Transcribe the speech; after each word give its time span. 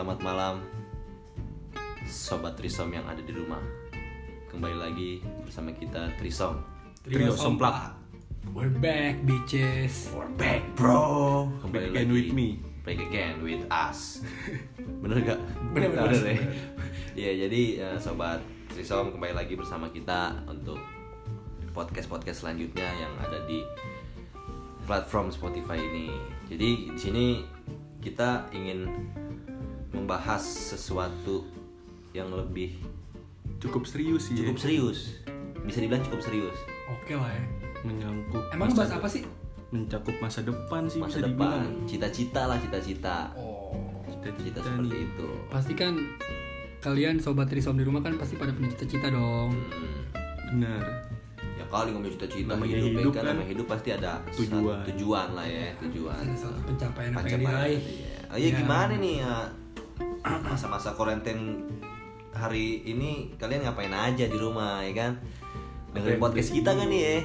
selamat 0.00 0.20
malam 0.24 0.54
Sobat 2.08 2.56
Trisom 2.56 2.88
yang 2.88 3.04
ada 3.04 3.20
di 3.20 3.36
rumah 3.36 3.60
Kembali 4.48 4.72
lagi 4.80 5.20
bersama 5.44 5.76
kita 5.76 6.16
Trisom 6.16 6.64
Trio 7.04 7.36
Somplak. 7.36 8.00
We're 8.56 8.72
back, 8.72 9.20
bitches. 9.28 10.08
We're 10.16 10.32
back 10.40 10.64
bro 10.72 11.52
Back 11.68 11.92
again 11.92 12.16
with 12.16 12.32
me. 12.32 12.64
Back 12.80 12.96
again 12.96 13.44
with 13.44 13.60
us 13.68 14.24
Bener 15.04 15.20
gak? 15.20 15.40
Bener, 15.76 15.92
bener. 15.92 16.16
ya 16.16 16.48
Iya 17.20 17.32
jadi 17.44 17.62
eh, 17.84 17.96
Sobat 18.00 18.40
Trisom 18.72 19.12
kembali 19.12 19.36
lagi 19.36 19.52
bersama 19.52 19.92
kita 19.92 20.48
Untuk 20.48 20.80
podcast-podcast 21.76 22.48
selanjutnya 22.48 22.88
yang 22.88 23.12
ada 23.20 23.44
di 23.44 23.60
platform 24.88 25.28
Spotify 25.28 25.76
ini 25.76 26.08
Jadi 26.48 26.88
di 26.88 26.96
sini 26.96 27.44
kita 28.00 28.48
ingin 28.56 28.88
membahas 29.92 30.42
sesuatu 30.42 31.46
yang 32.10 32.28
lebih 32.28 32.78
Cukup 33.58 33.84
serius 33.84 34.26
sih 34.26 34.34
cukup 34.36 34.56
ya. 34.56 34.62
serius 34.62 34.98
bisa 35.60 35.78
dibilang 35.78 36.00
cukup 36.02 36.20
serius 36.22 36.56
Oke 36.90 37.12
lah 37.12 37.28
ya. 37.28 37.44
Menyangkut 37.82 38.44
Emang 38.50 38.70
bahas 38.70 38.90
apa 38.90 39.06
sih? 39.06 39.22
Mencakup 39.68 40.16
masa 40.18 40.40
depan 40.40 40.82
sih 40.84 40.98
masa 40.98 41.16
bisa 41.16 41.28
depan 41.28 41.48
dibilang. 41.60 41.86
cita-cita 41.86 42.42
lah 42.44 42.56
cita-cita 42.56 43.16
Oh. 43.34 43.76
cita 44.04 44.26
Cita-cita 44.28 44.58
seperti 44.60 44.88
nih. 44.90 45.04
itu 45.04 45.28
Pasti 45.46 45.72
kan 45.74 45.92
kalian 46.78 47.16
sobat 47.16 47.46
Trisom 47.46 47.74
di 47.74 47.84
rumah 47.84 48.00
kan 48.00 48.16
pasti 48.16 48.34
pada 48.34 48.50
punya 48.50 48.70
cita-cita 48.70 49.06
dong. 49.08 49.52
Hmm, 49.52 50.00
Benar. 50.50 50.82
ya 51.54 51.64
kali 51.66 51.88
ngomong 51.90 52.08
cita-cita 52.10 52.50
Namanya 52.50 52.72
hidup, 52.74 52.88
ya 52.88 52.98
hidup 52.98 53.12
kan 53.12 53.20
kan 53.20 53.24
namanya 53.30 53.48
hidup 53.50 53.66
pasti 53.68 53.88
ada 53.90 54.12
tujuan. 54.30 54.48
satu 54.80 54.88
tujuan 54.88 55.28
lah 55.30 55.46
ya 55.46 55.68
tujuan 55.78 56.16
Ada 56.18 56.36
satu 56.40 56.58
pencapaian 56.64 57.10
apa 57.12 57.20
yang 57.22 57.38
diraih. 57.38 57.78
Iya. 57.78 58.16
Oh, 58.26 58.36
iya 58.36 58.48
Ya. 58.48 58.56
gimana 58.56 58.92
nih 58.96 59.14
ya 59.20 59.32
masa-masa 60.40 60.92
karantin 60.92 61.66
hari 62.30 62.82
ini 62.84 63.10
kalian 63.34 63.62
ngapain 63.62 63.90
aja 63.90 64.24
di 64.24 64.36
rumah 64.36 64.80
ya 64.80 64.92
kan? 64.94 65.12
Dengerin 65.90 66.18
podcast 66.18 66.50
kita 66.50 66.70
kan 66.70 66.86
nih 66.86 67.02
ya? 67.02 67.18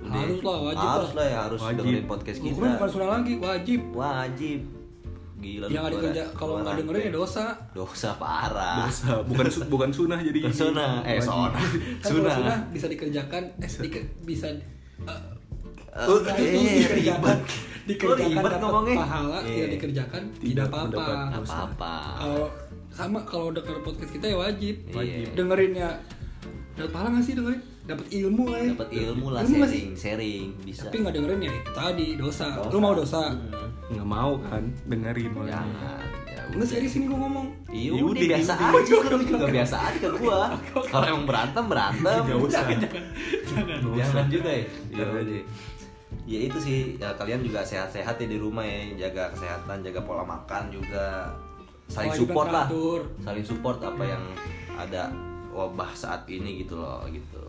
Udah. 0.00 0.16
Harus 0.18 0.40
lah, 0.40 0.58
wajib 0.64 0.86
harus 0.88 1.10
lah. 1.12 1.24
ya 1.24 1.38
harus 1.40 1.60
Wajib. 1.60 1.78
dengerin 1.78 2.06
podcast 2.06 2.38
kita. 2.38 2.50
Hukumnya 2.50 2.72
bukan 2.74 2.88
sunnah 2.88 3.10
lagi, 3.12 3.32
wajib. 3.36 3.80
wajib. 3.92 4.60
Gila 5.40 5.66
Yang 5.66 5.84
ada 5.86 5.96
kerja 6.04 6.22
kalau 6.34 6.54
nggak 6.58 6.74
dengerin 6.76 7.02
ya 7.02 7.12
dosa. 7.14 7.44
dosa 7.70 8.10
parah. 8.14 8.84
Dosa, 8.84 9.22
bukan 9.22 9.44
bukan 9.72 9.90
sunah 9.90 10.18
jadi 10.20 10.38
Bukan 10.38 10.52
sunah 10.52 10.92
eh 11.00 11.16
sunah 11.16 11.48
Kan 11.96 12.08
sunah 12.12 12.34
sunnah. 12.34 12.58
bisa 12.68 12.86
dikerjakan, 12.86 13.42
eh 13.56 13.70
dike- 13.80 14.10
bisa 14.20 14.48
eh, 14.50 14.60
Eh, 15.90 16.04
sunnah 16.04 16.34
itu 16.34 16.44
eh, 16.44 16.76
dikerjakan, 16.76 17.32
ribet. 17.32 17.40
Dikerjakan 17.90 18.34
dapat 18.36 18.60
ngomongnya. 18.60 18.96
pahala, 18.98 19.38
Iya. 19.40 19.50
tidak 19.50 19.68
dikerjakan 19.72 20.22
Tidak 20.34 20.64
apa-apa. 20.66 21.04
apa-apa 21.34 21.92
Kalau 22.16 22.46
sama 22.90 23.18
kalau 23.22 23.48
denger 23.50 23.78
podcast 23.80 24.10
kita 24.10 24.26
ya 24.26 24.36
wajib. 24.36 24.74
Wajib. 24.90 25.28
Dengerin 25.32 25.72
ya. 25.74 25.90
Dapat 26.72 26.90
pahala 26.90 27.08
nggak 27.10 27.24
sih 27.24 27.34
dengerin? 27.34 27.62
Dapat 27.82 28.06
ilmu 28.08 28.44
lah 28.46 28.60
ya. 28.60 28.70
dapat 28.72 28.88
ilmu 28.92 29.26
lah 29.28 29.38
Ilmu 29.40 29.54
nggak 29.56 29.66
sih? 29.68 29.82
sharing 29.90 29.98
sharing 29.98 30.46
bisa 30.62 30.86
Tapi 30.86 30.96
nggak 31.00 31.14
dengerin 31.16 31.40
ya 31.40 31.52
itu 31.52 31.70
tadi 31.72 32.06
dosa. 32.14 32.46
Dosa. 32.52 32.70
Lu 32.70 32.78
mau 32.78 32.94
dosa? 32.94 33.20
Hmm, 33.28 33.68
Nggak 33.90 34.08
mau 34.08 34.32
kan 34.40 34.62
dengerin 34.86 35.30
jangan 35.40 35.48
ya 35.48 35.94
Enggak 36.46 36.56
udah. 36.56 36.66
serius 36.66 36.94
ini 36.96 37.06
gua 37.06 37.18
ngomong. 37.20 37.46
Iya 37.68 37.90
Ya 37.90 37.92
udah 37.96 38.06
udah, 38.06 38.22
biasa 38.28 38.52
ya 38.52 38.66
aja 38.70 38.94
kan 39.00 39.20
juga 39.20 39.46
biasa 39.48 39.76
aja 39.80 39.98
ke 40.00 40.08
gua. 40.16 40.40
Kalau 40.90 41.06
emang 41.08 41.24
berantem 41.24 41.64
berantem. 41.64 42.22
Usah. 42.36 42.62
Jangan. 43.44 43.78
Jangan 43.92 44.26
juga 44.28 44.50
ya. 44.50 44.58
Ya 44.58 44.66
Jangan. 44.96 45.14
udah. 45.20 45.42
Ya 46.28 46.38
itu 46.40 46.58
sih 46.58 46.78
ya, 46.96 47.12
kalian 47.14 47.40
juga 47.40 47.60
sehat-sehat 47.60 48.16
ya 48.16 48.26
di 48.26 48.36
rumah 48.36 48.62
ya, 48.62 49.08
jaga 49.08 49.32
kesehatan, 49.32 49.80
jaga 49.80 50.00
pola 50.02 50.22
makan 50.22 50.68
juga. 50.70 51.32
Saling 51.90 52.14
support 52.14 52.48
lah. 52.48 52.70
teratur. 52.70 53.00
Saling 53.18 53.42
support 53.42 53.78
apa 53.82 54.02
yang 54.04 54.22
ada 54.74 55.10
wabah 55.50 55.90
saat 55.90 56.22
ini 56.26 56.62
gitu 56.62 56.78
loh 56.78 57.02
gitu. 57.10 57.42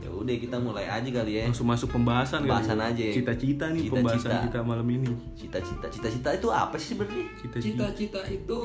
Ya 0.00 0.08
udah 0.08 0.34
kita 0.34 0.56
mulai 0.56 0.88
aja 0.88 1.04
kali 1.04 1.36
ya. 1.36 1.44
Langsung 1.46 1.68
masuk 1.68 1.92
pembahasan 1.92 2.48
Pembahasan 2.48 2.80
kali. 2.80 2.90
aja. 2.96 3.04
Cita-cita 3.12 3.64
nih 3.70 3.86
Cita-cita. 3.86 3.94
pembahasan 4.00 4.32
kita 4.48 4.58
malam 4.64 4.88
ini. 4.88 5.10
Cita-cita, 5.36 5.86
cita-cita 5.92 6.28
itu 6.32 6.48
apa 6.48 6.74
sih 6.80 6.96
sebenarnya? 6.96 7.24
Cita-cita. 7.38 7.68
Cita-cita 7.92 8.20
itu 8.26 8.58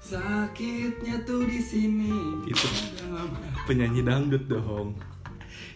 sakitnya 0.00 1.16
tuh 1.22 1.46
di 1.46 1.60
sini. 1.60 2.12
Itu. 2.44 2.66
Penyanyi 3.64 4.02
dangdut 4.02 4.44
dong. 4.48 4.96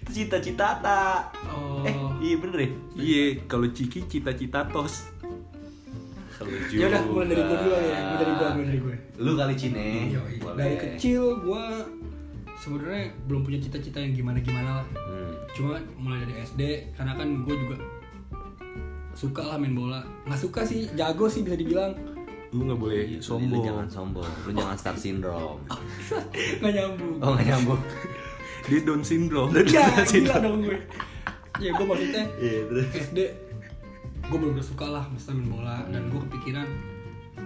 Cita-cita 0.08 0.78
tak. 0.78 1.20
Oh. 1.48 1.82
Eh, 1.82 1.94
iya 2.22 2.36
bener 2.38 2.58
ya? 2.58 2.70
Iya, 2.94 3.22
kalau 3.44 3.66
Ciki 3.68 4.04
cita-cita 4.04 4.64
tos. 4.66 5.08
Ya 6.68 6.90
udah 6.90 7.02
mulai 7.06 7.26
dari 7.30 7.42
gue 7.42 7.56
dulu 7.56 7.72
ya. 7.72 7.80
Mulai 7.96 8.18
dari 8.18 8.32
gue, 8.32 8.48
mulai 8.50 8.66
dari 8.66 8.80
gue. 8.82 8.96
Lu 9.16 9.32
kali 9.32 9.54
Cine. 9.54 9.86
Yoi. 10.12 10.34
Dari 10.54 10.76
kecil 10.76 11.22
gue 11.40 11.64
sebenarnya 12.54 13.04
belum 13.24 13.40
punya 13.42 13.58
cita-cita 13.60 13.98
yang 14.02 14.12
gimana-gimana 14.12 14.82
lah. 14.82 14.86
Hmm. 14.92 15.32
Cuma 15.54 15.78
mulai 15.96 16.26
dari 16.26 16.34
SD 16.42 16.60
karena 16.92 17.12
kan 17.14 17.28
gue 17.42 17.54
juga 17.54 17.76
suka 19.14 19.42
lah 19.46 19.56
main 19.56 19.72
bola. 19.72 20.02
Nggak 20.26 20.40
suka 20.42 20.60
sih, 20.66 20.90
jago 20.92 21.30
sih 21.30 21.46
bisa 21.46 21.54
dibilang. 21.54 21.94
Lu 22.50 22.66
nggak 22.66 22.78
boleh 22.78 23.02
Iya, 23.08 23.18
Lu 23.18 23.24
sombong. 23.24 23.64
jangan 23.64 23.86
sombong. 23.88 24.30
Lu 24.44 24.50
jangan 24.52 24.76
star 24.76 24.94
syndrome. 24.94 25.58
Nggak 26.60 26.72
nyambung. 26.72 27.14
Oh 27.18 27.30
nggak 27.34 27.46
nyambung. 27.46 27.80
Dia 28.64 28.80
Down 28.80 29.02
syndrome. 29.04 29.50
Ya, 29.60 29.84
gila 30.02 30.36
dong 30.40 30.58
gue. 30.62 30.78
Ya 31.56 31.70
gue 31.70 31.86
maksudnya 31.86 32.24
Iya 32.36 32.60
terus. 32.66 32.86
SD 32.90 33.18
gue 34.24 34.36
bener-bener 34.40 34.64
suka 34.64 34.86
lah 34.88 35.04
masa 35.06 35.30
main 35.30 35.46
bola 35.46 35.84
dan 35.86 36.08
gue 36.08 36.16
kepikiran 36.18 36.64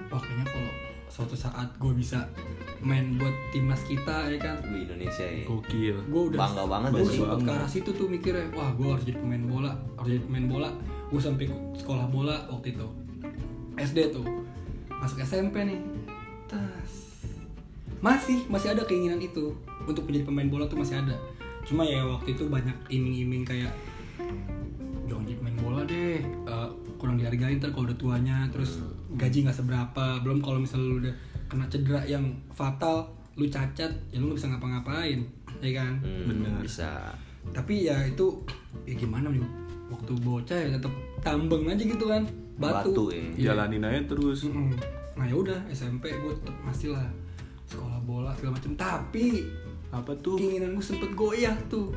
wah 0.09 0.17
kayaknya 0.17 0.47
kalau 0.47 0.73
suatu 1.09 1.35
saat 1.35 1.75
gue 1.75 1.91
bisa 1.91 2.31
main 2.79 3.19
buat 3.19 3.35
timnas 3.51 3.83
kita 3.83 4.31
ya 4.31 4.39
kan 4.39 4.63
Di 4.63 4.87
Indonesia 4.87 5.27
ya. 5.27 5.43
Gokil. 5.43 5.97
gue 6.07 6.23
udah 6.31 6.39
Bangga 6.39 6.65
banget 6.65 6.89
gue 6.95 7.11
sempet 7.11 7.41
ke 7.43 7.51
arah 7.51 7.67
situ 7.67 7.91
tuh 7.91 8.07
mikirnya 8.07 8.47
wah 8.55 8.71
gue 8.71 8.87
harus 8.87 9.03
jadi 9.03 9.19
pemain 9.19 9.43
bola 9.43 9.73
harus 9.99 10.09
jadi 10.09 10.23
pemain 10.23 10.47
bola 10.47 10.71
gue 11.11 11.21
sampai 11.21 11.45
sekolah 11.75 12.07
bola 12.07 12.37
waktu 12.47 12.67
itu 12.71 12.87
SD 13.75 13.99
tuh 14.15 14.27
masuk 14.89 15.19
SMP 15.19 15.67
nih 15.67 15.81
tas 16.47 17.08
masih 18.01 18.47
masih 18.47 18.71
ada 18.71 18.83
keinginan 18.83 19.19
itu 19.19 19.51
untuk 19.83 20.05
menjadi 20.05 20.25
pemain 20.25 20.49
bola 20.49 20.65
tuh 20.65 20.77
masih 20.77 20.97
ada 20.97 21.17
cuma 21.63 21.83
ya 21.83 22.01
waktu 22.01 22.33
itu 22.33 22.47
banyak 22.47 22.75
iming-iming 22.89 23.43
kayak 23.43 23.75
jangan 25.05 25.25
jadi 25.25 25.37
pemain 25.37 25.59
bola 25.59 25.81
deh 25.85 26.17
eh, 26.23 26.69
kurang 26.97 27.17
dihargain 27.17 27.59
ntar 27.59 27.71
kalau 27.71 27.87
udah 27.87 27.97
tuanya 27.97 28.47
terus 28.49 28.81
gaji 29.13 29.43
nggak 29.43 29.57
seberapa 29.57 30.05
belum 30.21 30.39
kalau 30.39 30.59
misalnya 30.59 30.87
lu 30.87 30.97
udah 31.01 31.15
kena 31.47 31.67
cedera 31.67 32.01
yang 32.05 32.25
fatal 32.51 33.09
lu 33.35 33.47
cacat 33.47 33.91
ya 34.09 34.17
lu 34.17 34.29
nggak 34.29 34.39
bisa 34.39 34.49
ngapa-ngapain 34.49 35.21
ya 35.59 35.71
kan 35.75 35.93
Hmm, 35.99 36.27
Bener. 36.29 36.61
Bisa. 36.61 37.11
tapi 37.49 37.85
ya 37.85 37.97
itu 38.05 38.27
ya 38.85 38.93
gimana 38.95 39.27
nih 39.29 39.41
waktu 39.89 40.13
bocah 40.17 40.59
ya 40.59 40.69
tetap 40.71 40.93
tambeng 41.19 41.65
aja 41.65 41.81
gitu 41.81 42.05
kan 42.05 42.23
batu, 42.55 42.93
Batu, 42.93 43.05
ya. 43.09 43.55
Jalanin 43.55 43.81
aja 43.81 44.01
terus. 44.07 44.45
Mm-mm. 44.45 44.77
nah 45.15 45.25
ya 45.25 45.35
udah 45.35 45.57
SMP 45.69 46.11
gue 46.11 46.33
tetap 46.35 46.53
masih 46.61 46.93
lah 46.93 47.09
bola 48.09 48.33
segala 48.33 48.57
macam 48.57 48.73
tapi 48.75 49.45
Apa 49.89 50.17
tuh? 50.17 50.37
keinginan 50.37 50.73
gue 50.73 50.81
sempet 50.83 51.13
goyah 51.13 51.53
tuh 51.69 51.93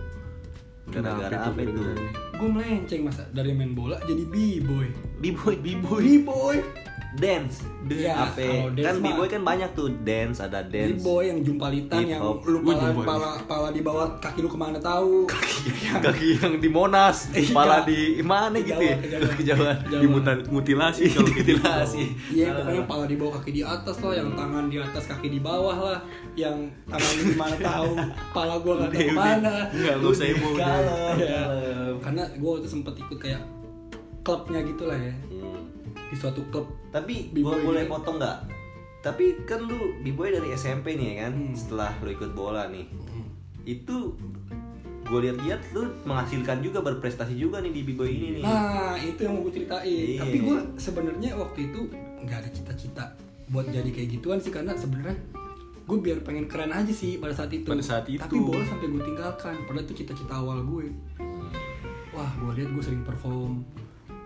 Gara-gara 0.85 1.47
apa 1.47 1.59
itu? 1.61 1.71
gara-gara? 1.71 2.11
gue 2.35 2.49
melenceng 2.49 3.01
masa 3.01 3.23
dari 3.31 3.51
main 3.51 3.71
bola 3.71 3.95
jadi 4.03 4.23
b-boy 4.25 4.87
B-boy, 5.21 5.55
B-boy. 5.61 6.01
b-boy 6.01 6.57
Dance. 7.11 7.67
Ya, 7.91 8.23
Apa? 8.23 8.71
dance 8.71 8.87
Kan 8.87 8.95
B-boy 9.03 9.27
kan 9.27 9.43
banyak 9.43 9.75
tuh 9.75 9.91
dance, 10.07 10.39
ada 10.39 10.63
dance. 10.63 10.95
b-boy 10.95 11.27
yang 11.27 11.43
jumpalitan 11.43 12.07
yang 12.07 12.23
lu 12.23 12.63
pala, 12.63 12.87
pala, 13.03 13.29
pala 13.43 13.67
di 13.75 13.83
bawah 13.83 14.15
kaki 14.23 14.39
lu 14.39 14.47
ke 14.47 14.55
mana 14.55 14.79
tahu 14.79 15.27
Kaki 15.99 16.39
yang 16.39 16.55
di 16.63 16.71
Monas, 16.71 17.27
Iya. 17.35 17.51
kepala 17.51 17.83
di 17.83 18.23
mana 18.23 18.55
gitu 18.63 18.79
ya? 18.79 18.95
Kejauhan, 19.35 19.75
mutilasi 20.49 21.11
kalau 21.11 21.27
gitu. 21.35 21.59
Mutilasi. 21.59 22.03
Iya 22.31 22.55
pokoknya 22.55 22.83
pala 22.87 23.03
di 23.05 23.15
bawah 23.19 23.33
kaki 23.43 23.51
di 23.59 23.63
atas 23.67 23.99
lah, 23.99 24.13
yang 24.15 24.29
tangan 24.31 24.63
di 24.71 24.77
atas 24.79 25.03
kaki 25.11 25.27
di 25.27 25.39
bawah 25.43 25.75
lah, 25.75 25.99
yang 26.33 26.57
tangan 26.87 27.13
di 27.19 27.35
mana 27.35 27.55
tahu, 27.59 27.91
pala 28.31 28.55
gua 28.63 28.73
nggak 28.87 28.91
tahu 28.95 29.03
ke 29.03 29.13
mana. 29.13 29.55
Enggak, 29.67 29.93
enggak 29.99 30.11
usah 30.15 30.25
kalem. 30.31 31.95
Karena 31.99 32.23
gua 32.39 32.49
waktu 32.55 32.69
sempet 32.71 32.93
ikut 33.03 33.19
kayak 33.19 33.41
klubnya 34.21 34.61
gitu 34.61 34.85
lah 34.85 34.97
ya, 34.97 35.13
Hmm. 35.29 35.65
di 35.89 36.15
suatu 36.15 36.41
klub. 36.49 36.69
Tapi 36.89 37.33
gua 37.35 37.57
boleh 37.57 37.85
gitu. 37.85 37.93
potong 37.93 38.17
nggak? 38.17 38.37
Tapi 39.01 39.25
kan 39.49 39.65
lu 39.65 39.97
B-boy 40.05 40.29
dari 40.29 40.53
SMP 40.53 40.93
nih 40.93 41.05
ya 41.09 41.15
kan? 41.25 41.33
Hmm. 41.33 41.53
Setelah 41.57 41.91
lu 41.99 42.09
ikut 42.13 42.31
bola 42.31 42.69
nih. 42.69 42.85
Itu 43.65 44.13
gue 45.01 45.19
lihat-lihat 45.27 45.75
lu 45.75 45.91
menghasilkan 46.07 46.63
juga 46.63 46.79
berprestasi 46.79 47.35
juga 47.35 47.59
nih 47.59 47.73
di 47.73 47.81
B-boy 47.83 48.07
ini 48.07 48.27
nih. 48.39 48.43
Nah 48.45 48.95
itu 48.95 49.19
yang 49.25 49.35
mau 49.35 49.43
gue 49.43 49.53
ceritain. 49.57 49.83
Iya. 49.83 50.21
Tapi 50.23 50.37
gua 50.39 50.57
sebenarnya 50.77 51.29
waktu 51.35 51.59
itu 51.67 51.79
nggak 52.21 52.37
ada 52.45 52.49
cita-cita 52.53 53.05
buat 53.51 53.67
jadi 53.67 53.89
kayak 53.91 54.09
gituan 54.15 54.39
sih 54.39 54.53
karena 54.53 54.71
sebenarnya 54.77 55.17
gue 55.81 55.97
biar 55.99 56.23
pengen 56.23 56.47
keren 56.47 56.71
aja 56.71 56.93
sih 56.93 57.19
pada 57.19 57.35
saat 57.35 57.51
itu. 57.51 57.67
Pada 57.67 57.83
saat 57.83 58.05
itu. 58.07 58.21
Tapi 58.21 58.37
bola 58.39 58.63
sampai 58.63 58.87
gue 58.87 59.01
tinggalkan. 59.03 59.55
Padahal 59.67 59.83
itu 59.83 59.93
cita-cita 59.97 60.33
awal 60.37 60.63
gue. 60.63 60.87
Wah 62.13 62.31
gue 62.37 62.51
lihat 62.61 62.69
gue 62.71 62.83
sering 62.85 63.03
perform 63.03 63.65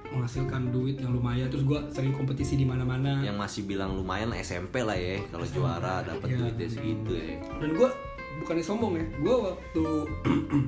menghasilkan 0.07 0.69
duit 0.69 0.97
yang 0.97 1.11
lumayan 1.11 1.47
terus 1.47 1.63
gue 1.63 1.79
sering 1.89 2.11
kompetisi 2.11 2.55
di 2.55 2.63
mana-mana 2.63 3.19
Yang 3.19 3.37
masih 3.37 3.61
bilang 3.65 3.93
lumayan 3.93 4.29
SMP 4.35 4.79
lah 4.79 4.93
ya 4.93 5.17
kalau 5.27 5.45
juara 5.45 6.01
dapat 6.01 6.27
Iya. 6.27 6.37
duitnya 6.43 6.67
segitu 6.67 7.11
ya. 7.11 7.35
dan 7.57 7.69
gue 7.71 7.89
bukannya 8.35 8.63
sombong 8.63 8.93
ya 8.93 9.05
gue 9.15 9.35
waktu 9.39 9.83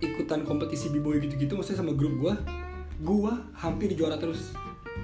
ikutan 0.00 0.40
kompetisi 0.42 0.88
b-boy 0.90 1.20
gitu-gitu 1.20 1.52
maksudnya 1.52 1.78
sama 1.78 1.92
grup 1.92 2.14
gue 2.18 2.34
gue 3.00 3.32
hampir 3.54 3.92
juara 3.92 4.16
terus 4.16 4.56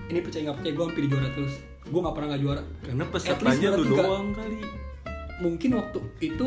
ini 0.06 0.20
percaya 0.20 0.46
nggak 0.46 0.56
percaya 0.56 0.72
gue 0.72 0.84
hampir 0.84 1.04
juara 1.06 1.28
terus 1.30 1.54
gue 1.82 2.00
nggak 2.00 2.14
pernah 2.14 2.28
nggak 2.32 2.42
juara 2.42 2.62
Karena 2.80 3.04
pesertanya 3.06 3.68
tiga. 3.72 4.02
doang 4.02 4.28
kali. 4.32 4.58
mungkin 5.36 5.70
waktu 5.74 5.98
itu 6.20 6.46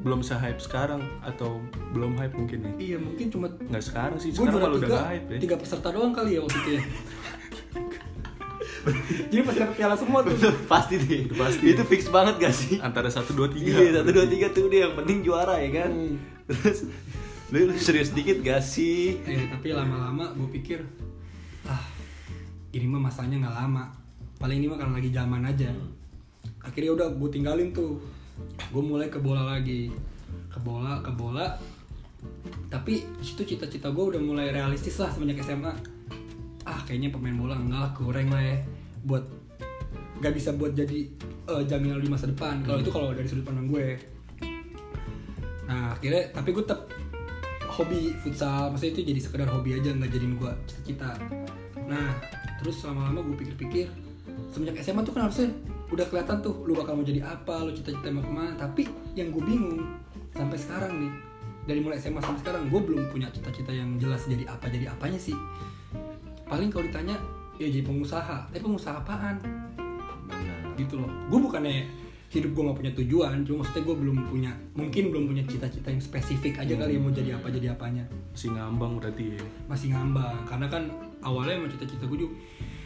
Belum 0.00 0.20
se-hype 0.20 0.58
sekarang 0.58 1.00
atau 1.20 1.60
belum 1.92 2.16
hype 2.16 2.32
mungkin 2.32 2.58
nih. 2.62 2.74
iya 2.78 2.96
mungkin 2.96 3.28
cuma 3.28 3.46
Nggak 3.48 3.84
sekarang 3.84 4.16
sih, 4.16 4.32
sekarang 4.32 4.56
kalau 4.58 4.76
udah 4.76 5.04
hype 5.08 5.26
ya. 5.28 5.38
tiga 5.40 5.56
peserta 5.56 5.88
doang 5.88 6.12
kali 6.12 6.36
ya 6.36 6.40
waktu 6.40 6.58
itu 6.58 6.70
ya 6.72 6.82
jadi 9.28 9.44
dapet 9.44 9.76
piala 9.76 9.92
semua 9.92 10.24
tuh 10.24 10.32
pasti 10.64 10.96
deh. 10.96 11.28
pasti. 11.30 11.64
Itu 11.68 11.84
fix 11.84 12.08
banget 12.08 12.40
gak 12.40 12.54
sih? 12.54 12.80
Antara 12.80 13.12
1 13.12 13.28
2 13.28 13.36
3. 13.52 13.60
Iya, 13.60 13.90
satu 14.00 14.10
dua 14.10 14.24
tiga 14.24 14.48
tuh 14.50 14.72
dia 14.72 14.88
yang 14.88 14.96
penting 14.96 15.20
juara 15.20 15.60
ya 15.60 15.84
kan. 15.84 15.90
Hmm. 15.92 16.16
Terus 16.48 16.88
lu, 17.52 17.68
lu 17.68 17.74
serius 17.76 18.08
dikit 18.10 18.40
gak 18.40 18.64
sih? 18.64 19.20
eh 19.22 19.50
tapi 19.50 19.74
lama-lama 19.74 20.32
gue 20.32 20.48
pikir 20.54 20.80
ah 21.62 21.82
ini 22.70 22.86
mah 22.86 23.04
masanya 23.04 23.36
nggak 23.42 23.56
lama 23.58 23.84
paling 24.38 24.62
ini 24.62 24.66
mah 24.66 24.78
karena 24.78 24.94
lagi 24.96 25.10
zaman 25.10 25.42
aja 25.44 25.68
akhirnya 26.62 26.94
udah 26.94 27.08
gue 27.12 27.28
tinggalin 27.28 27.68
tuh 27.70 28.00
gue 28.70 28.82
mulai 28.82 29.08
ke 29.10 29.18
bola 29.18 29.56
lagi. 29.56 29.90
Ke 30.50 30.58
bola 30.62 31.02
ke 31.02 31.10
bola. 31.14 31.58
Tapi 32.70 33.02
situ 33.24 33.42
cita-cita 33.56 33.90
gue 33.90 34.04
udah 34.14 34.20
mulai 34.20 34.52
realistis 34.52 35.00
lah 35.00 35.10
semenjak 35.10 35.42
SMA 35.44 35.72
ah 36.68 36.80
kayaknya 36.84 37.08
pemain 37.08 37.34
bola 37.34 37.56
enggak 37.56 37.80
lah 37.80 37.92
kurang 37.96 38.28
lah 38.30 38.42
ya. 38.42 38.56
Buat 39.04 39.24
nggak 40.20 40.34
bisa 40.36 40.52
buat 40.52 40.76
jadi 40.76 41.08
eh, 41.48 41.62
jaminan 41.64 42.04
di 42.04 42.12
masa 42.12 42.28
depan 42.28 42.60
kalau 42.60 42.84
itu 42.84 42.92
kalau 42.92 43.08
dari 43.16 43.26
sudut 43.26 43.48
pandang 43.48 43.66
gue. 43.72 43.96
Nah 45.64 45.96
akhirnya 45.96 46.28
tapi 46.36 46.52
gue 46.52 46.62
tetap 46.62 46.86
hobi 47.72 48.12
futsal. 48.20 48.68
Maksudnya 48.70 48.92
itu 49.00 49.02
jadi 49.16 49.20
sekedar 49.24 49.48
hobi 49.48 49.80
aja 49.80 49.90
nggak 49.96 50.10
jadiin 50.12 50.36
gue 50.36 50.52
cita-cita. 50.68 51.10
Nah 51.88 52.12
terus 52.60 52.84
lama-lama 52.84 53.24
gue 53.24 53.36
pikir-pikir 53.40 53.88
semenjak 54.52 54.84
SMA 54.84 55.00
tuh 55.02 55.14
kan 55.16 55.26
harusnya 55.26 55.48
udah 55.90 56.06
kelihatan 56.06 56.38
tuh 56.38 56.62
lu 56.64 56.72
bakal 56.78 56.94
mau 56.94 57.04
jadi 57.04 57.26
apa 57.26 57.66
lu 57.66 57.74
cita-cita 57.74 58.10
mau 58.14 58.22
ke 58.22 58.32
mana. 58.32 58.52
Tapi 58.54 58.86
yang 59.18 59.34
gue 59.34 59.42
bingung 59.42 59.82
sampai 60.34 60.58
sekarang 60.58 60.92
nih 61.02 61.12
dari 61.66 61.80
mulai 61.82 61.98
SMA 61.98 62.22
sampai 62.22 62.40
sekarang 62.40 62.62
gue 62.70 62.80
belum 62.80 63.10
punya 63.10 63.28
cita-cita 63.34 63.74
yang 63.74 63.98
jelas 63.98 64.24
jadi 64.30 64.46
apa 64.46 64.70
jadi 64.70 64.94
apanya 64.94 65.18
sih. 65.18 65.34
Paling 66.46 66.70
kalau 66.70 66.86
ditanya 66.86 67.18
ya 67.58 67.66
jadi 67.66 67.82
pengusaha. 67.82 68.50
Tapi 68.50 68.62
pengusaha 68.62 69.02
apaan? 69.02 69.36
Benar. 70.30 70.78
gitu 70.78 71.02
loh. 71.02 71.10
Gue 71.26 71.42
bukannya 71.42 71.84
hidup 72.30 72.54
gue 72.54 72.62
gak 72.62 72.78
punya 72.78 72.92
tujuan 72.94 73.42
cuma 73.42 73.66
maksudnya 73.66 73.82
gue 73.90 73.96
belum 74.06 74.18
punya 74.30 74.52
mungkin 74.78 75.10
belum 75.10 75.26
punya 75.26 75.42
cita-cita 75.50 75.90
yang 75.90 75.98
spesifik 75.98 76.62
aja 76.62 76.78
kali 76.78 76.94
yang 76.94 77.02
mau 77.02 77.10
jadi 77.10 77.34
apa 77.34 77.50
jadi 77.50 77.74
apanya. 77.74 78.06
Si 78.38 78.46
ngambang 78.46 79.02
berarti 79.02 79.34
ya. 79.34 79.42
masih 79.66 79.90
ngambang 79.90 80.46
karena 80.46 80.70
kan 80.70 80.86
awalnya 81.26 81.58
emang 81.58 81.74
cita-cita 81.74 82.06
gue 82.06 82.18
juga 82.22 82.34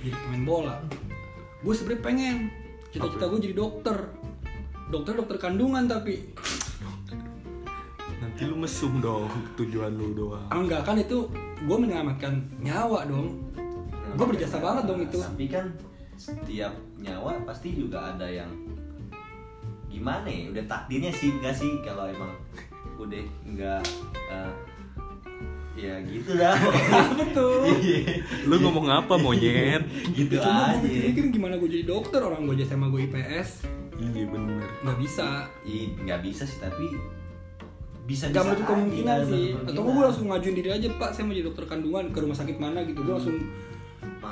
jadi 0.00 0.16
pemain 0.16 0.44
bola. 0.48 0.76
Gue 1.60 1.76
sebenarnya 1.76 2.00
pengen 2.00 2.36
cita-cita 2.94 3.26
gue 3.26 3.40
jadi 3.42 3.56
dokter 3.56 3.96
dokter 4.86 5.12
dokter 5.12 5.36
kandungan 5.36 5.90
tapi 5.90 6.30
Nanti 8.14 8.46
lu 8.46 8.56
mesum 8.56 8.98
dong 8.98 9.26
tujuan 9.54 9.90
lu 9.92 10.10
doang. 10.12 10.46
ah, 10.46 10.56
enggak 10.56 10.82
kan 10.82 10.94
itu 10.96 11.26
gue 11.60 11.76
menyelamatkan 11.76 12.34
nyawa 12.58 13.02
dong 13.04 13.34
gue 14.14 14.26
berjasa 14.26 14.58
banget 14.58 14.86
dong 14.86 15.00
itu 15.02 15.18
Tapi 15.18 15.46
kan 15.46 15.66
setiap 16.14 16.70
nyawa 16.96 17.42
pasti 17.42 17.74
juga 17.74 18.14
ada 18.14 18.24
yang 18.24 18.46
gimana 19.88 20.26
ya? 20.26 20.50
Udah 20.50 20.64
takdirnya 20.64 21.10
sih 21.10 21.30
enggak 21.32 21.54
sih 21.54 21.82
kalau 21.82 22.06
emang 22.06 22.30
udah 22.96 23.22
enggak 23.42 23.82
eh, 24.30 24.50
ya 25.74 25.98
gitu 26.02 26.30
dah. 26.34 26.54
betul 27.18 27.66
Iya. 27.74 28.22
Lu 28.48 28.56
ngomong 28.58 28.86
apa 28.86 29.14
monyet? 29.14 29.82
gitu 30.10 30.38
cuma 30.38 30.70
aja. 30.70 30.86
mikir 30.86 31.30
gimana 31.30 31.54
gue 31.56 31.66
jadi 31.68 31.84
dokter 31.84 32.18
orang 32.18 32.46
gue 32.46 32.54
aja 32.54 32.70
sama 32.70 32.86
gue 32.88 33.04
IPS 33.04 33.66
iya 33.96 34.24
bener. 34.24 34.62
nggak 34.80 34.98
bisa 34.98 35.50
Ih, 35.62 35.90
nggak 35.98 36.20
bisa 36.20 36.42
sih 36.42 36.58
tapi 36.58 36.86
bisa 38.04 38.28
Gak 38.28 38.44
menutup 38.44 38.66
kemungkinan 38.68 39.18
sih 39.24 39.56
Atau 39.56 39.80
gue 39.80 39.94
langsung 39.96 40.28
ngajuin 40.28 40.54
diri 40.54 40.70
aja 40.70 40.88
Pak 40.92 41.10
saya 41.10 41.24
mau 41.24 41.32
jadi 41.32 41.46
dokter 41.46 41.64
kandungan 41.64 42.12
ke 42.12 42.18
rumah 42.20 42.36
sakit 42.36 42.56
mana 42.56 42.84
gitu 42.84 43.00
Gue 43.00 43.16
langsung 43.16 43.36
Mas, 43.40 43.48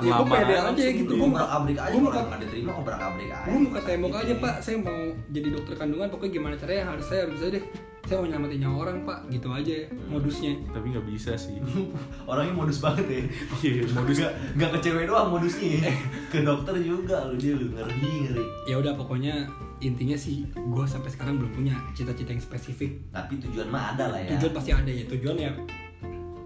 Ya 0.01 0.11
gue 0.19 0.27
pede 0.27 0.53
aja 0.57 0.71
aja 0.73 0.85
gitu. 0.89 1.11
Gue 1.15 1.27
obrak 1.29 1.49
abrik 1.49 1.77
aja 1.77 1.95
gue 1.95 2.11
nggak 2.11 2.39
diterima 2.41 2.71
obrak 2.75 2.99
abrik 2.99 3.29
aja. 3.29 3.47
gue 3.47 3.59
muka 3.61 3.79
tembok 3.85 4.13
aja 4.17 4.33
pak. 4.41 4.55
Saya 4.59 4.77
mau 4.81 5.01
jadi 5.29 5.47
dokter 5.53 5.73
kandungan 5.77 6.07
Pokoknya 6.09 6.31
gimana 6.39 6.55
caranya 6.57 6.83
harus 6.95 7.05
saya 7.05 7.21
harus 7.29 7.37
saya 7.39 7.51
deh. 7.59 7.65
Saya 8.03 8.19
mau 8.19 8.27
nyelamatin 8.27 8.59
nyawa 8.59 8.77
orang 8.83 8.97
pak. 9.07 9.19
Gitu 9.29 9.47
aja 9.47 9.75
modusnya. 10.09 10.51
Tapi 10.73 10.85
nggak 10.91 11.05
bisa 11.07 11.31
sih. 11.37 11.55
orangnya 12.29 12.53
modus 12.57 12.77
banget 12.81 13.05
ya. 13.07 13.21
Iya, 13.63 13.71
modus. 13.95 14.17
nggak 14.19 14.33
nggak 14.59 14.69
ke 14.75 14.79
cewek 14.83 15.05
doang 15.07 15.27
modusnya 15.31 15.93
ke 16.33 16.39
dokter 16.43 16.75
juga 16.81 17.29
lu 17.29 17.35
dia 17.37 17.53
lu 17.55 17.71
ngeri 17.71 18.13
ngeri. 18.27 18.45
Ya 18.67 18.75
udah 18.81 18.97
pokoknya 18.97 19.47
intinya 19.83 20.15
sih 20.15 20.47
Gue 20.55 20.87
sampai 20.87 21.11
sekarang 21.11 21.43
belum 21.43 21.51
punya 21.53 21.75
cita-cita 21.93 22.33
yang 22.33 22.43
spesifik. 22.43 22.99
Tapi 23.13 23.39
tujuan 23.39 23.71
mah 23.71 23.95
ada 23.95 24.11
lah 24.11 24.19
ya. 24.19 24.35
Tujuan 24.35 24.51
pasti 24.51 24.71
ada 24.75 24.91
ya. 24.91 25.03
Tujuan 25.07 25.37
ya 25.39 25.51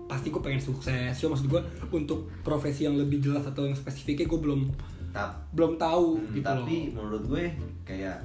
pasti 0.08 0.28
gue 0.28 0.40
pengen 0.40 0.60
sukses 0.60 1.14
Cuma 1.14 1.36
maksud 1.36 1.48
gue 1.48 1.62
untuk 1.92 2.32
profesi 2.42 2.84
yang 2.84 2.96
lebih 2.96 3.20
jelas 3.20 3.44
atau 3.44 3.64
yang 3.64 3.74
spesifiknya 3.74 4.26
gue 4.26 4.40
belum 4.40 4.62
Tap- 5.10 5.52
belum 5.52 5.76
tahu 5.76 6.08
Hmm, 6.16 6.32
gitu 6.32 6.44
tapi 6.44 6.76
loh. 6.90 6.94
menurut 6.98 7.24
gue 7.26 7.44
kayak 7.84 8.24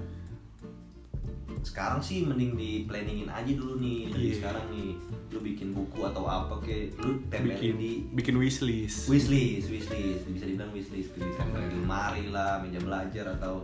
sekarang 1.63 1.99
sih 1.99 2.23
mending 2.23 2.53
di 2.53 2.71
planningin 2.85 3.29
aja 3.29 3.47
dulu 3.49 3.79
nih 3.79 4.11
dari 4.11 4.27
Iya. 4.29 4.35
sekarang 4.37 4.65
nih 4.69 4.91
lu 5.31 5.39
bikin 5.41 5.71
buku 5.71 6.03
atau 6.03 6.25
apa 6.25 6.59
kayak 6.59 6.91
lu 6.99 7.23
tempelin 7.25 7.55
bikin 7.55 7.75
di 7.77 7.91
bikin 8.13 8.35
wishlist. 8.37 9.07
wishlist 9.07 9.71
wishlist 9.71 10.27
bisa 10.27 10.45
dibilang 10.45 10.71
wishlist 10.71 11.11
bisa 11.13 11.23
ditempel 11.25 11.63
di 11.63 11.77
lemari 11.77 12.27
lah 12.29 12.59
meja 12.59 12.79
belajar 12.79 13.31
atau 13.33 13.63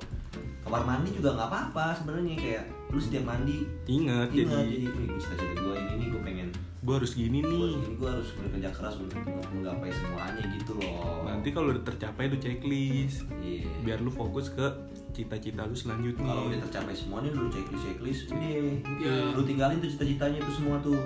kamar 0.62 0.82
mandi 0.84 1.10
juga 1.10 1.34
nggak 1.34 1.48
apa-apa 1.48 1.86
sebenarnya 1.96 2.34
kayak 2.36 2.64
lu 2.88 2.98
setiap 2.98 3.24
mandi 3.26 3.68
Ingat 3.84 4.28
ingat 4.30 4.64
jadi 4.64 4.66
jadi 4.66 4.86
"Wih, 4.88 5.06
gue 5.06 5.18
cita-cita 5.18 5.54
gue 5.58 5.74
ini 5.76 5.94
nih 5.94 6.08
gue 6.08 6.22
pengen 6.22 6.48
gue 6.78 6.94
harus 6.94 7.12
gini 7.12 7.38
nih. 7.38 7.72
ini 7.74 7.94
gue 7.94 8.08
harus 8.08 8.28
bekerja 8.34 8.70
keras 8.70 8.96
untuk 8.96 9.18
menggapai 9.50 9.90
semuanya 9.90 10.44
gitu 10.52 10.72
loh 10.74 11.20
Nanti 11.22 11.48
kalau 11.50 11.68
udah 11.68 11.82
tercapai 11.82 12.26
lu 12.26 12.36
checklist. 12.36 13.28
Iya. 13.38 13.68
Biar 13.84 13.98
lu 13.98 14.08
fokus 14.08 14.48
ke 14.48 14.64
cita-cita 15.10 15.62
lu 15.62 15.74
selanjutnya. 15.74 16.24
kalau 16.24 16.48
udah 16.48 16.60
tercapai 16.60 16.94
semuanya 16.94 17.30
lu 17.30 17.46
checklist 17.48 17.84
checklist 17.84 18.20
udah 18.26 18.48
Ya. 18.96 19.14
lu 19.30 19.42
tinggalin 19.42 19.78
tuh 19.78 19.90
cita-citanya 19.90 20.40
tuh 20.40 20.54
semua 20.54 20.76
tuh 20.80 20.96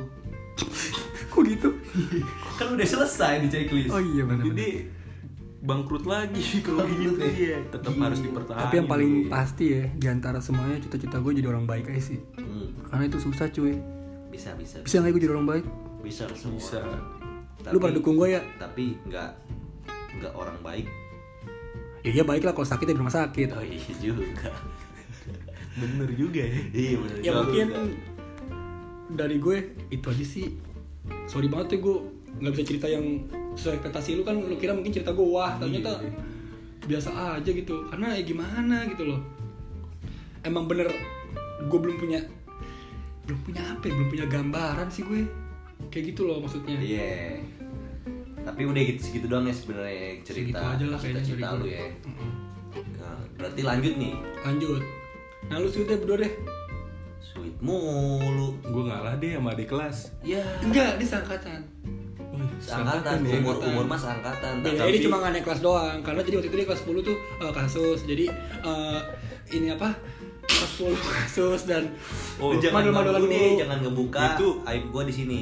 Kok 1.33 1.43
gitu? 1.49 1.69
kan 2.61 2.67
udah 2.71 2.87
selesai 2.87 3.41
di 3.41 3.49
checklist 3.49 3.89
Oh 3.89 3.99
iya 3.99 4.23
benar. 4.23 4.45
Bangkrut 5.63 6.05
lagi 6.05 6.43
kalau 6.67 6.83
gitu 6.85 7.15
ya? 7.17 7.31
iya 7.31 7.57
tetap 7.65 7.95
harus 7.95 8.19
dipertahankan 8.19 8.67
Tapi 8.67 8.75
yang 8.77 8.89
paling 8.89 9.11
pasti 9.29 9.65
ya 9.73 9.85
di 9.89 10.07
antara 10.07 10.39
semuanya 10.39 10.77
cita-cita 10.79 11.17
gue 11.17 11.33
jadi 11.33 11.47
orang 11.47 11.65
baik 11.65 11.87
aja 11.87 12.03
sih. 12.05 12.19
Hmm, 12.35 12.75
Karena 12.85 13.07
itu 13.07 13.19
susah 13.19 13.47
cuy. 13.49 13.79
bisa 14.27 14.51
bisa 14.55 14.81
Bisa 14.81 14.99
nggak 14.99 15.13
gue 15.13 15.23
jadi 15.23 15.33
orang 15.33 15.47
baik? 15.49 15.65
bisa 16.01 16.27
semua 16.33 16.59
Bisa. 16.59 16.83
Lu 17.65 17.79
pada 17.79 17.95
dukung 17.95 18.17
gue 18.17 18.33
ya? 18.33 18.43
tapi 18.57 18.99
nggak 19.05 19.31
nggak 20.19 20.33
orang 20.33 20.59
baik 20.61 20.87
Ya 22.03 22.11
iya 22.13 22.25
baik 22.25 22.43
lah 22.43 22.51
kalau 22.51 22.67
sakit 22.67 22.83
ya 22.85 22.93
di 22.93 22.99
rumah 22.99 23.15
sakit. 23.15 23.49
oh 23.53 23.63
iya 23.63 23.79
juga 23.97 24.51
bener 25.79 26.11
juga 26.13 26.43
ya 26.43 26.59
iya 26.75 26.97
bener 26.99 27.17
Ya 27.17 27.31
juga. 27.31 27.39
mungkin 27.41 27.67
dari 29.13 29.37
gue 29.37 29.57
itu 29.89 30.07
aja 30.07 30.25
sih. 30.25 30.59
Sorry 31.25 31.47
banget 31.47 31.69
ya 31.71 31.79
gue 31.81 31.97
nggak 32.35 32.53
bisa 32.53 32.65
cerita 32.67 32.87
yang 32.89 33.07
sesuai 33.57 33.79
ekspektasi 33.81 34.17
lu 34.17 34.23
kan 34.25 34.37
lu 34.37 34.57
kira 34.57 34.73
mungkin 34.73 34.93
cerita 34.93 35.13
gue 35.13 35.27
wah 35.27 35.57
ternyata 35.61 36.01
Iya. 36.01 36.11
biasa 36.83 37.11
aja 37.39 37.51
gitu. 37.55 37.87
Karena 37.87 38.11
ya 38.11 38.23
gimana 38.27 38.83
gitu 38.91 39.07
loh. 39.07 39.21
Emang 40.43 40.67
bener 40.67 40.91
gue 41.63 41.79
belum 41.79 41.97
punya 42.03 42.19
belum 43.23 43.39
punya 43.47 43.63
apa 43.63 43.87
ya, 43.87 43.93
belum 43.95 44.09
punya 44.11 44.27
gambaran 44.27 44.89
sih 44.91 45.07
gue. 45.07 45.23
Kayak 45.95 46.15
gitu 46.15 46.27
loh 46.27 46.43
maksudnya. 46.43 46.75
Iya. 46.81 47.39
Tapi 48.43 48.67
udah 48.67 48.83
gitu 48.83 48.99
segitu 48.99 49.27
doang 49.31 49.47
ya 49.47 49.55
sebenarnya 49.55 50.19
cerita. 50.27 50.59
Segitu 50.59 50.59
aja 50.59 50.85
lah 50.91 50.99
cerita 50.99 51.21
dari 51.23 51.61
lu 51.63 51.67
ya. 51.71 51.87
Nah, 52.99 53.21
berarti 53.39 53.61
lanjut 53.63 53.95
nih. 53.95 54.15
Lanjut. 54.43 54.83
Nah 55.47 55.57
lu 55.63 55.69
sudah 55.71 55.95
berdua 56.03 56.27
deh. 56.27 56.33
Sweet 57.23 57.57
mulu. 57.63 58.59
Gue 58.59 58.83
ngalah 58.91 59.15
deh 59.23 59.39
sama 59.39 59.55
adik 59.55 59.71
kelas. 59.71 60.11
Ya 60.27 60.43
enggak 60.67 60.99
di 60.99 61.07
seangkatan 61.07 61.72
seangkatan 62.63 63.17
ya? 63.21 63.37
umur 63.37 63.57
umur 63.61 63.85
mas 63.87 64.03
angkatan 64.03 64.63
beda 64.63 64.83
ini 64.85 64.99
cuma 65.01 65.17
nggak 65.19 65.33
naik 65.33 65.45
kelas 65.45 65.61
doang 65.61 65.99
karena 66.01 66.21
jadi 66.21 66.35
waktu 66.39 66.49
itu 66.49 66.57
dia 66.57 66.67
kelas 66.67 66.83
10 66.83 67.03
tuh 67.03 67.17
eh, 67.39 67.53
kasus. 67.53 67.99
Jadi 68.05 68.25
eh, 68.63 69.01
ini 69.53 69.69
apa? 69.69 69.91
Kelas 70.43 70.73
10 70.79 70.95
kasus 71.19 71.61
dan 71.65 71.83
Oh, 72.37 72.55
jangan 72.57 72.87
malu 72.89 73.27
nih, 73.27 73.59
jangan 73.59 73.79
ngebuka. 73.81 74.35
Itu- 74.35 74.63
aib 74.65 74.85
gua 74.89 75.03
di 75.03 75.13
sini. 75.13 75.41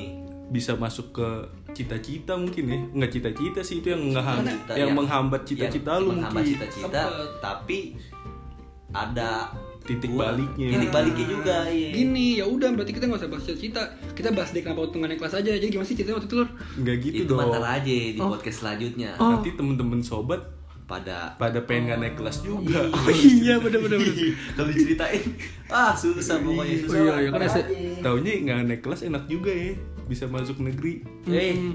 bisa 0.51 0.75
masuk 0.75 1.15
ke 1.15 1.29
cita-cita 1.73 2.35
mungkin 2.35 2.65
ya. 2.67 2.79
Nggak 2.93 3.11
cita-cita 3.13 3.61
sih 3.61 3.79
itu 3.79 3.89
yang 3.89 4.03
nggak 4.11 4.25
yang 4.73 4.83
yang- 4.83 4.97
menghambat 4.97 5.47
cita-cita 5.47 5.95
yang 5.95 6.03
lu 6.03 6.09
menghambat 6.13 6.43
mungkin. 6.43 6.59
cita-cita 6.59 7.03
tapi 7.39 7.95
ada 8.91 9.55
Titik 9.81 10.13
baliknya. 10.13 10.69
titik 10.71 10.91
baliknya 10.91 11.27
juga 11.27 11.57
iya 11.67 11.89
Gini, 11.91 12.37
ya 12.37 12.45
udah 12.45 12.69
berarti 12.71 12.93
kita 12.93 13.05
nggak 13.05 13.21
usah 13.21 13.31
bahas 13.31 13.45
cita 13.49 13.83
Kita 14.13 14.29
bahas 14.31 14.51
deh 14.51 14.61
kenapa 14.61 14.87
naik 14.93 15.19
kelas 15.19 15.35
aja. 15.35 15.51
Jadi 15.51 15.69
gimana 15.69 15.87
sih 15.87 15.97
ceritanya 15.97 16.17
waktu 16.17 16.29
itu 16.29 16.37
Lur? 16.37 16.49
nggak 16.79 16.97
gitu 17.01 17.15
itu 17.17 17.25
dong 17.27 17.39
mantar 17.41 17.65
aja 17.75 17.97
di 18.07 18.19
Oh. 18.19 18.29
podcast 18.31 18.59
selanjutnya 18.61 19.11
Oh. 19.17 19.31
nanti 19.35 19.51
temen-temen 19.53 20.01
sobat 20.01 20.41
pada 20.85 21.39
pada 21.39 21.63
pengen 21.63 21.87
nggak 21.87 21.99
naik 21.99 22.15
kelas 22.19 22.43
juga 22.43 22.83
Oh 22.85 23.07
iya, 23.09 23.57
bener 23.57 23.79
bener 23.79 23.99
bener. 24.01 24.35
kalau 24.53 24.69
diceritain 24.69 25.23
ah 25.69 25.95
susah 25.95 26.37
pokoknya 26.37 26.77
susah 26.83 26.99
Oh 26.99 27.05
iya, 27.07 27.15
iya, 27.17 27.29
kan 27.31 27.41
taunya 28.03 28.33
nggak 28.43 28.59
naik 28.67 28.83
kelas 28.83 29.01
enak 29.03 29.25
juga 29.27 29.49
ya 29.49 29.71
bisa 30.07 30.27
masuk 30.27 30.59
negeri 30.59 31.07
eh 31.27 31.55
Hmm. 31.55 31.75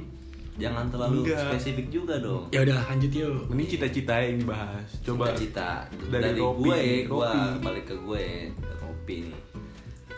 Jangan 0.55 0.87
terlalu 0.87 1.27
Enggak. 1.27 1.51
spesifik 1.51 1.87
juga 1.91 2.15
dong. 2.19 2.47
Ya 2.51 2.63
udah 2.63 2.77
lanjut 2.87 3.11
yuk. 3.11 3.51
ini 3.51 3.63
cita-cita 3.67 4.15
yang 4.23 4.37
dibahas. 4.39 4.87
Coba 5.03 5.35
cita 5.35 5.83
dari 6.07 6.31
dari, 6.31 6.39
Ropi, 6.39 6.63
gue 6.63 6.79
gue 7.11 7.31
balik 7.59 7.85
ke 7.91 7.95
gue 7.99 8.25
Ropi 8.79 9.15
nih. 9.27 9.41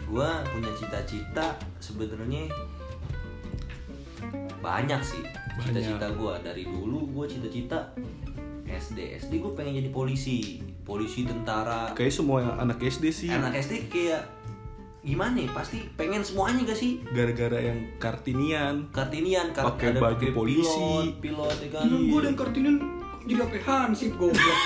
Gue 0.07 0.29
punya 0.53 0.71
cita-cita 0.77 1.57
sebenarnya 1.81 2.47
banyak 4.61 5.01
sih 5.01 5.23
cita-cita 5.65 6.07
gue. 6.13 6.33
Dari 6.45 6.63
dulu 6.69 6.99
gue 7.17 7.25
cita-cita 7.25 7.97
SD 8.67 9.17
SD 9.25 9.41
gue 9.41 9.51
pengen 9.57 9.81
jadi 9.81 9.89
polisi. 9.89 10.61
Polisi 10.85 11.27
tentara. 11.27 11.91
Kayak 11.97 12.13
semua 12.13 12.61
anak 12.61 12.79
SD 12.79 13.05
sih. 13.09 13.29
Anak 13.33 13.57
SD 13.57 13.89
kayak 13.89 14.36
gimana 14.99 15.37
ya 15.37 15.49
pasti 15.49 15.87
pengen 15.93 16.19
semuanya 16.19 16.65
gak 16.65 16.75
sih 16.75 16.99
gara-gara 17.07 17.59
yang 17.59 17.79
kartinian 17.95 18.89
kartinian 18.89 19.49
kar- 19.51 19.71
Pakai 19.71 19.91
ada 19.91 19.99
baju 20.01 20.19
pilot, 20.19 20.33
polisi. 20.33 20.89
pilot 21.19 21.57
ya 21.59 21.69
kan 21.71 21.85
Kan 21.85 22.01
gue 22.03 22.19
dan 22.21 22.33
kartinin 22.33 22.75
jadi 23.23 23.43
apa? 23.43 23.59
Hansip 23.61 24.15
goblok. 24.15 24.39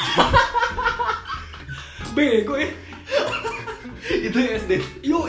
Bego 2.14 2.54
ya. 2.56 2.70
itu 4.12 4.38
SD 4.38 4.72
Yo, 5.02 5.26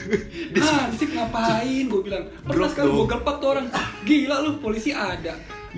Hansip 0.58 1.08
ngapain? 1.10 1.84
Gue 1.86 2.02
bilang. 2.02 2.28
Pernah 2.42 2.68
sekali 2.68 2.84
dong. 2.86 2.96
gue 2.98 3.06
gerpak 3.08 3.36
tuh 3.38 3.48
orang. 3.50 3.66
Gila 4.02 4.36
lu, 4.40 4.50
polisi 4.58 4.90
ada. 4.90 5.32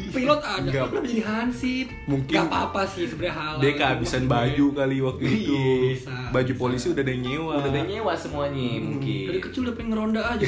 Pilot 0.09 0.41
ada. 0.41 0.63
Nggak. 0.65 0.87
Kenapa 0.89 1.05
jadi 1.05 1.23
Hansip? 1.23 1.87
Mungkin- 2.05 2.35
Gak 2.35 2.47
apa-apa 2.47 2.83
sih 2.85 3.05
sebenarnya 3.05 3.35
hal. 3.35 3.55
dia 3.59 3.73
kehabisan 3.75 4.23
baju 4.25 4.67
kali 4.73 4.97
waktu 4.99 5.25
itu. 5.27 5.59
Bisa, 5.91 6.15
baju 6.29 6.49
bisa. 6.49 6.61
polisi 6.61 6.87
udah 6.89 7.01
ada 7.01 7.11
yang 7.11 7.23
nyewa. 7.23 7.53
Udah 7.57 7.71
ada 7.71 7.83
nyewa 7.83 8.13
semuanya 8.15 8.67
mungkin. 8.79 9.25
Dari 9.27 9.41
kecil 9.41 9.61
udah 9.63 9.75
pengen 9.75 9.91
ngeronda 9.91 10.23
aja 10.25 10.47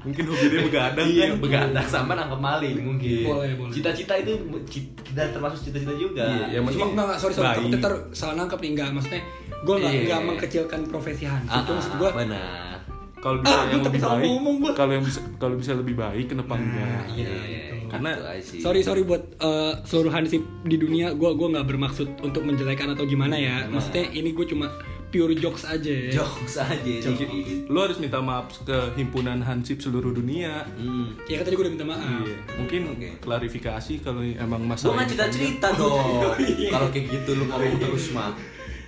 mungkin 0.00 0.24
hobi 0.26 0.46
dia 0.46 0.60
begadang 0.62 1.06
iya 1.06 1.26
kan. 1.28 1.38
begadang 1.38 1.86
sama 1.86 2.12
nangkep 2.14 2.40
maling 2.40 2.76
mungkin. 2.78 3.22
Boleh, 3.22 3.52
boleh. 3.54 3.72
cita-cita 3.72 4.14
itu 4.16 4.32
ci- 4.64 4.90
tidak 5.04 5.32
termasuk 5.32 5.60
cita-cita 5.62 5.92
juga. 5.92 6.24
Iya, 6.24 6.46
yang 6.52 6.64
Cuma 6.64 6.70
penting 6.70 6.88
enggak, 6.90 7.04
enggak, 7.06 7.18
sorry, 7.18 7.34
sorry, 7.34 7.48
takutnya 7.50 7.78
ntar 7.78 7.94
salah 8.12 8.34
nangkep 8.36 8.58
nih, 8.58 8.70
enggak, 8.70 8.88
maksudnya 8.90 9.22
gue 9.60 9.74
enggak, 9.76 9.92
Iya. 9.92 10.00
enggak 10.02 10.20
mengkecilkan 10.24 10.80
profesi 10.86 11.24
Hansip, 11.24 11.52
ah, 11.52 11.62
maksud 11.62 11.90
ah, 11.90 11.98
gue 11.98 12.10
benar. 12.16 12.76
Kalau 13.20 13.36
bisa 13.38 13.52
Ah, 13.52 13.64
yang 13.68 13.82
lebih 13.82 14.00
baik 14.00 14.30
kalau 14.72 14.92
yang 14.94 15.04
bisa 15.04 15.20
kalau 15.36 15.54
bisa 15.54 15.72
lebih 15.74 15.92
baik 15.94 16.26
kenapa 16.26 16.54
enggak? 16.56 17.04
iya, 17.10 17.28
Iya, 17.28 17.60
gitu. 17.68 17.79
Karena- 17.90 18.16
gitu. 18.36 18.62
Sorry 18.62 18.80
sorry 18.80 19.02
buat 19.02 19.22
eh, 19.36 19.74
seluruh 19.82 20.10
hansip 20.10 20.42
di 20.62 20.76
dunia, 20.76 21.12
gue 21.12 21.30
gua 21.30 21.48
nggak 21.50 21.66
bermaksud 21.66 22.08
untuk 22.20 22.42
menjelekan 22.42 22.90
atau 22.90 23.04
gimana 23.04 23.34
ya. 23.34 23.64
Emang. 23.64 23.76
Maksudnya 23.76 24.08
ini 24.10 24.30
gue 24.30 24.46
cuma 24.46 24.70
pure 25.10 25.34
jokes 25.34 25.66
aja. 25.66 25.96
jokes 26.08 26.54
aja 26.56 26.78
dikit. 27.02 27.66
lu 27.66 27.78
harus 27.82 27.98
minta 27.98 28.22
maaf 28.22 28.62
ke 28.62 28.94
himpunan 28.94 29.42
hansip 29.42 29.82
seluruh 29.82 30.14
dunia 30.14 30.62
hmm. 30.70 31.26
Ya 31.26 31.42
kan 31.42 31.50
tadi 31.50 31.58
gue 31.58 31.66
udah 31.66 31.74
minta 31.74 31.82
maaf. 31.84 32.22
Iya. 32.22 32.36
mungkin 32.54 32.80
Oke. 32.94 33.08
klarifikasi 33.18 34.06
kalau 34.06 34.22
emang 34.22 34.62
masalah 34.62 34.94
nggak 34.94 35.10
yang 35.10 35.10
cerita-cerita 35.10 35.68
dong 35.74 36.30
kalau 36.78 36.86
kayak 36.94 37.10
gitu 37.10 37.30
lu 37.34 37.44
ngomong 37.44 37.74
terus 37.82 38.14
mah. 38.14 38.38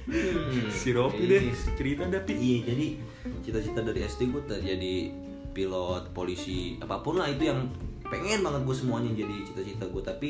Hmm. 0.02 0.66
si 0.68 0.90
Ropi 0.90 1.26
Iya. 1.26 1.42
deh 1.42 1.42
cerita 1.74 2.06
dah 2.06 2.22
Pi. 2.22 2.34
Iya 2.34 2.58
jadi 2.70 2.86
cita-cita 3.42 3.80
dari 3.82 4.00
SD 4.02 4.30
gue 4.30 4.42
jadi 4.46 4.94
pilot, 5.50 6.10
polisi, 6.10 6.78
apa 6.78 7.02
pun 7.02 7.18
lah 7.18 7.28
itu 7.28 7.44
yang 7.44 7.66
pengen 8.12 8.44
banget 8.44 8.62
gue 8.62 8.76
semuanya 8.76 9.10
jadi 9.16 9.34
cita-cita 9.42 9.84
gue 9.88 10.02
tapi 10.04 10.28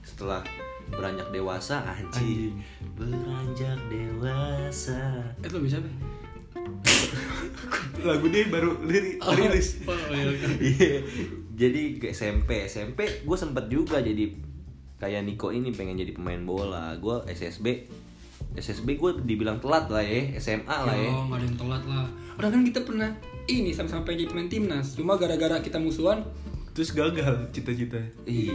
setelah 0.00 0.46
beranjak 0.86 1.26
dewasa 1.28 1.82
anjing 1.82 2.54
Anjing. 2.54 2.54
beranjak 2.94 3.78
dewasa 3.88 5.00
Eh 5.40 5.48
lo 5.48 5.58
bisa 5.58 5.82
be? 5.82 5.90
lagu 8.06 8.26
dia 8.28 8.46
baru 8.46 8.78
lirik 8.80 9.18
rilis 9.34 9.80
Oh, 9.82 9.96
iya, 10.12 10.22
iya. 10.28 10.48
Iya. 10.70 10.98
jadi 11.54 11.82
ke 11.96 12.12
SMP 12.12 12.64
SMP 12.64 13.24
gue 13.24 13.36
sempet 13.36 13.66
juga 13.66 13.98
jadi 13.98 14.30
kayak 14.96 15.24
Niko 15.24 15.50
ini 15.50 15.72
pengen 15.72 15.96
jadi 15.96 16.12
pemain 16.12 16.40
bola 16.40 16.94
gue 16.94 17.16
SSB 17.26 17.66
SSB 18.54 18.94
gue 18.94 19.10
dibilang 19.24 19.58
telat 19.58 19.88
lah 19.88 20.00
ya 20.00 20.36
SMA 20.38 20.62
lah 20.84 20.94
ya 20.94 21.10
Oh, 21.10 21.26
nggak 21.26 21.38
ada 21.40 21.44
yang 21.44 21.58
telat 21.58 21.82
lah. 21.84 22.06
Udah 22.34 22.48
kan 22.50 22.62
kita 22.62 22.80
pernah 22.82 23.10
ini 23.46 23.74
sama-sama 23.74 24.06
pengen 24.06 24.18
jadi 24.20 24.30
pemain 24.30 24.48
timnas. 24.48 24.86
Cuma 24.94 25.18
gara-gara 25.18 25.58
kita 25.58 25.82
musuhan, 25.82 26.22
terus 26.74 26.90
gagal 26.90 27.54
cita-cita 27.54 28.02
Iya. 28.26 28.50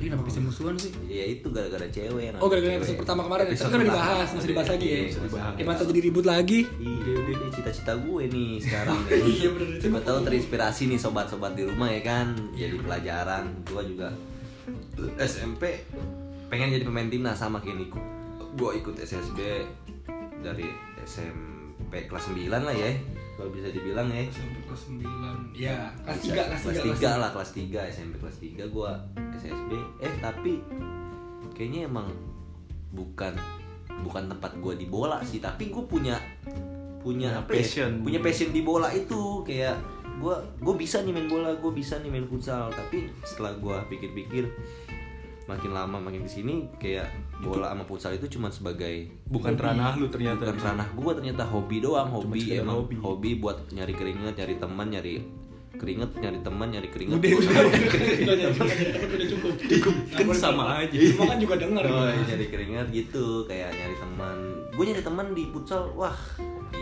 ini 0.00 0.08
kenapa 0.08 0.24
bisa 0.24 0.40
musuhan 0.40 0.72
sih? 0.74 0.88
Ya 1.04 1.28
itu 1.28 1.44
gara-gara 1.52 1.84
cewek 1.84 2.32
yang 2.32 2.34
Oh 2.40 2.48
gara-gara 2.48 2.72
episode 2.72 2.96
pertama 2.96 3.20
kemarin 3.20 3.44
ya? 3.44 3.52
Episode 3.52 3.68
kan 3.68 3.76
udah 3.76 3.84
dibahas, 3.86 4.28
masih 4.32 4.48
dibahas 4.48 4.68
lagi 4.72 4.80
ya? 4.80 4.96
Iya, 4.96 5.04
masih 5.04 5.20
dibahas. 5.28 5.54
Gimana 5.60 5.76
jadi 5.84 6.00
ribut 6.00 6.24
lagi? 6.24 6.60
Iya, 6.80 7.12
ini 7.20 7.46
cita-cita 7.52 7.92
gue 8.00 8.22
nih 8.26 8.50
sekarang. 8.58 8.98
Iya, 9.36 9.48
bener. 9.52 9.76
Siapa 9.76 10.00
tahu 10.00 10.18
terinspirasi 10.24 10.82
nih 10.88 10.96
sobat-sobat 10.96 11.52
di 11.52 11.68
rumah 11.68 11.92
ya 11.92 12.00
kan. 12.00 12.32
Jadi 12.56 12.80
pelajaran. 12.80 13.44
Gue 13.68 13.82
juga 13.84 14.08
SMP 15.20 15.84
pengen 16.48 16.72
jadi 16.72 16.82
pemain 16.82 17.12
timnas 17.12 17.36
sama 17.36 17.60
kayak 17.60 17.76
Niko. 17.76 18.00
Gue 18.56 18.80
ikut 18.80 18.96
SSB 18.96 19.38
dari 20.40 20.64
SMP 21.04 22.08
kelas 22.08 22.24
9 22.32 22.48
lah 22.48 22.72
ya. 22.72 22.88
Kalau 23.40 23.50
bisa 23.50 23.72
dibilang 23.72 24.04
ya. 24.06 24.28
Sampai 24.28 24.60
kelas 24.60 24.82
9 24.84 25.56
Ya, 25.56 25.76
kelas 26.04 26.20
3, 26.20 26.28
kelas 26.44 26.62
3 26.62 26.84
kelas 26.84 27.00
3 27.00 27.16
lah 27.16 27.30
kelas 27.32 27.50
3 27.50 27.88
SMP 27.90 28.14
kelas 28.14 28.36
3 28.36 28.68
gua 28.68 28.90
SSB 29.34 29.70
eh 29.98 30.12
tapi 30.20 30.60
kayaknya 31.50 31.88
emang 31.88 32.12
bukan 32.90 33.32
bukan 33.98 34.28
tempat 34.28 34.52
gua 34.58 34.72
di 34.74 34.84
bola 34.84 35.20
sih 35.22 35.40
tapi 35.40 35.68
gua 35.68 35.84
punya 35.84 36.20
punya 36.98 37.32
Ya, 37.32 37.40
apa 37.40 37.48
ya? 37.50 37.56
passion. 37.58 37.90
punya 38.00 38.20
passion 38.20 38.50
di 38.50 38.60
bola 38.60 38.88
itu 38.90 39.16
kayak 39.42 39.80
gua 40.16 40.36
gua 40.58 40.76
bisa 40.76 41.00
nih 41.00 41.10
main 41.10 41.24
bola 41.26 41.56
gua 41.56 41.72
bisa 41.72 41.96
nih 41.96 42.08
main 42.08 42.24
futsal 42.24 42.68
tapi 42.68 43.08
setelah 43.22 43.56
gua 43.56 43.80
pikir-pikir 43.86 44.52
makin 45.50 45.74
lama 45.74 45.98
makin 45.98 46.22
ke 46.22 46.30
sini 46.30 46.70
kayak 46.78 47.10
bola 47.42 47.74
sama 47.74 47.82
futsal 47.82 48.14
itu 48.14 48.38
cuma 48.38 48.54
sebagai 48.54 49.10
bukan 49.26 49.58
hobi. 49.58 49.64
ranah 49.66 49.92
lu 49.98 50.06
ternyata 50.06 50.46
bukan 50.46 50.58
ranah 50.62 50.88
gua 50.94 51.12
ternyata 51.18 51.42
hobi 51.42 51.76
doang 51.82 52.06
hobi 52.06 52.54
emang 52.54 52.86
hobi. 52.86 52.94
hobi. 53.02 53.30
buat 53.42 53.66
nyari 53.74 53.94
keringet 53.98 54.34
nyari 54.38 54.54
teman 54.62 54.86
nyari 54.94 55.14
keringet 55.80 56.10
nyari 56.20 56.38
teman 56.44 56.68
nyari 56.70 56.88
keringet 56.92 57.16
Udah, 57.16 57.30
udah. 57.40 57.62
Udah, 58.20 59.26
cukup 59.32 59.52
Cukup, 59.64 59.94
kan 60.12 60.36
sama 60.36 60.64
aja. 60.84 60.92
Semua 60.92 61.32
kan 61.32 61.38
juga 61.40 61.54
denger 61.56 61.84
oh, 61.88 61.88
gitu. 61.88 62.04
iya, 62.04 62.22
nyari 62.28 62.46
keringet 62.52 62.86
gitu 62.92 63.26
kayak 63.48 63.72
nyari 63.72 63.96
teman 63.96 64.36
gue 64.70 64.84
nyari 64.86 65.02
teman 65.02 65.26
di 65.32 65.44
futsal 65.50 65.82
wah 65.96 66.16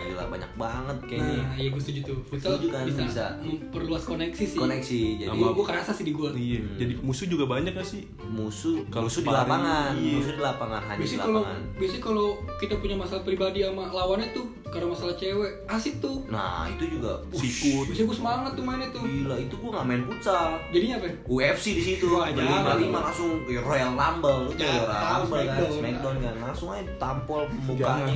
gila 0.01 0.25
banyak 0.29 0.53
banget 0.55 0.99
kayaknya. 1.05 1.39
Nah, 1.41 1.55
iya 1.55 1.69
gue 1.69 1.81
setuju 1.81 2.01
tuh. 2.05 2.19
Futsal 2.23 2.51
Setuju 2.55 2.67
kan, 2.71 2.83
bisa, 2.87 3.01
bisa. 3.05 3.25
memperluas 3.41 4.03
koneksi 4.05 4.45
sih. 4.45 4.59
Koneksi 4.59 5.01
jadi 5.19 5.31
Gue 5.33 5.51
gue 5.51 5.67
kerasa 5.67 5.91
sih 5.91 6.05
di 6.05 6.13
gue 6.13 6.29
iya 6.33 6.61
jadi 6.77 6.93
musuh 6.99 7.27
juga 7.27 7.45
banyak 7.45 7.73
gak 7.73 7.85
sih? 7.85 8.03
Musuh 8.25 8.87
Kalau 8.87 9.07
musuh 9.07 9.21
di 9.21 9.29
lapangan 9.29 9.91
iya. 9.95 10.15
musuh 10.15 10.35
di 10.35 10.43
lapangan 10.43 10.81
hanya 10.85 10.97
di 10.97 11.03
Biasanya 11.03 11.21
kalau 11.21 11.41
lapangan. 11.41 11.63
biasanya 11.75 12.03
kalau 12.03 12.27
kita 12.57 12.75
punya 12.77 12.97
masalah 12.97 13.23
pribadi 13.23 13.59
sama 13.61 13.85
lawannya 13.89 14.29
tuh 14.31 14.47
karena 14.69 14.87
masalah 14.93 15.15
cewek. 15.17 15.53
Asik 15.65 15.95
tuh. 16.01 16.25
nah 16.29 16.69
itu 16.69 16.85
juga 16.99 17.21
sikut 17.33 17.89
Biasanya 17.89 18.07
gue 18.09 18.17
semangat 18.17 18.53
tuh 18.53 18.65
mainnya 18.65 18.89
tuh. 18.93 19.03
gila 19.05 19.37
itu 19.41 19.55
gue 19.57 19.71
nggak 19.73 19.87
main 19.89 20.03
futsal. 20.05 20.49
Jadinya 20.71 20.97
apa? 21.01 21.09
UFC 21.25 21.67
di 21.79 21.83
situ. 21.83 22.07
Lima 22.09 22.75
lima 22.77 22.99
langsung 23.09 23.43
ya, 23.49 23.61
Royal 23.65 23.93
Rumble. 23.97 24.39
Lu 24.49 24.51
Jangan, 24.55 24.85
Royal 24.85 25.05
Rumble 25.25 25.45
kan 25.49 25.71
Smackdown. 25.73 26.17
Kan. 26.21 26.35
Langsung 26.45 26.69
aja 26.73 26.93
tampol 27.01 27.43
mukanya. 27.65 28.07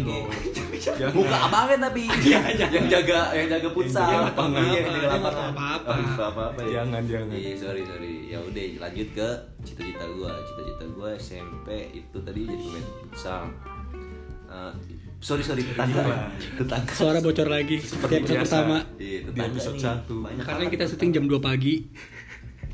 Jangan. 0.76 1.12
muka 1.16 1.36
abangnya 1.48 1.76
tapi. 1.88 2.02
Yang 2.72 2.86
jaga 2.88 3.18
yang 3.36 3.48
jaga 3.48 3.68
futsal. 3.72 4.08
jaga 4.08 4.18
lapangan. 4.30 4.62
Iya, 4.62 4.78
yang 4.78 4.92
jaga 4.92 5.08
lapangan. 5.08 5.32
tahu 5.32 5.50
apa-apa. 5.52 5.90
Oh, 5.92 5.96
nggak 6.02 6.30
apa-apa 6.32 6.60
ya. 6.62 6.72
Jangan 6.80 7.02
jangan. 7.08 7.34
Iya 7.36 7.52
sorry 7.56 7.82
sorry. 7.86 8.12
Ya 8.28 8.38
udah 8.40 8.64
lanjut 8.82 9.08
ke 9.12 9.28
cita-cita 9.62 10.04
gua. 10.16 10.32
Cita-cita 10.44 10.84
gua 10.94 11.08
SMP 11.16 11.68
itu 11.92 12.18
tadi 12.22 12.40
jadi 12.44 12.64
pemain 12.64 12.86
futsal. 13.00 13.42
Eh, 14.52 14.72
sorry 15.22 15.40
sorry 15.40 15.62
tetangga 15.62 16.02
tetangga 16.58 16.90
Suara 16.90 17.18
bocor 17.18 17.46
lagi 17.46 17.78
seperti 17.78 18.14
episode 18.20 18.36
biasa. 18.36 18.44
pertama. 18.44 18.76
Iya, 18.96 19.18
Di 19.22 19.26
tetangga 19.30 19.48
episode 19.48 19.78
satu. 19.78 20.14
Banyak 20.20 20.42
Karena 20.42 20.64
kita 20.64 20.74
tetangga. 20.76 20.90
syuting 20.92 21.10
jam 21.12 21.24
2 21.26 21.38
pagi. 21.40 21.74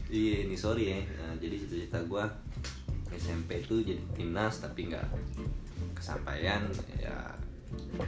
Iya, 0.08 0.36
ini 0.42 0.56
sorry 0.56 0.84
ya. 0.88 0.98
Nah, 1.14 1.36
jadi 1.36 1.54
cita-cita 1.54 2.00
gua 2.02 2.24
SMP 3.12 3.60
itu 3.60 3.84
jadi 3.84 4.00
timnas 4.12 4.54
tapi 4.58 4.88
nggak 4.88 5.04
kesampaian 5.92 6.64
ya 6.96 7.16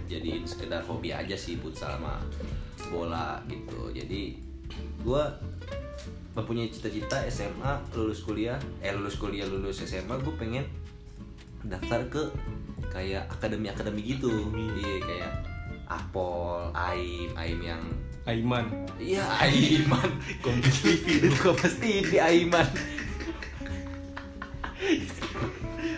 jadiin 0.07 0.43
sekedar 0.43 0.81
hobi 0.81 1.13
aja 1.13 1.37
sih 1.37 1.61
futsal 1.61 2.01
sama 2.01 2.17
bola 2.89 3.45
gitu. 3.45 3.93
Jadi 3.93 4.41
gua 5.01 5.29
mempunyai 6.33 6.71
cita-cita 6.71 7.21
SMA 7.29 7.73
lulus 7.93 8.23
kuliah 8.23 8.57
eh 8.81 8.95
lulus 8.95 9.19
kuliah 9.19 9.45
lulus 9.45 9.83
SMA 9.83 10.15
gue 10.17 10.31
pengen 10.39 10.63
daftar 11.61 12.01
ke 12.07 12.23
kayak 12.91 13.25
akademi 13.31 13.71
akademi. 13.71 14.03
Gitu 14.03 14.31
iya 14.77 14.95
kayak 15.01 15.33
Apol, 15.91 16.71
Aim, 16.71 17.35
Aim 17.35 17.59
yang 17.63 17.83
Aiman. 18.29 18.67
Iya 19.01 19.27
Aiman. 19.43 20.11
Kompas 20.45 20.77
TV 20.85 21.05
itu 21.19 21.29
Kompas 21.41 21.75
TV 21.83 22.21
Aiman. 22.23 22.69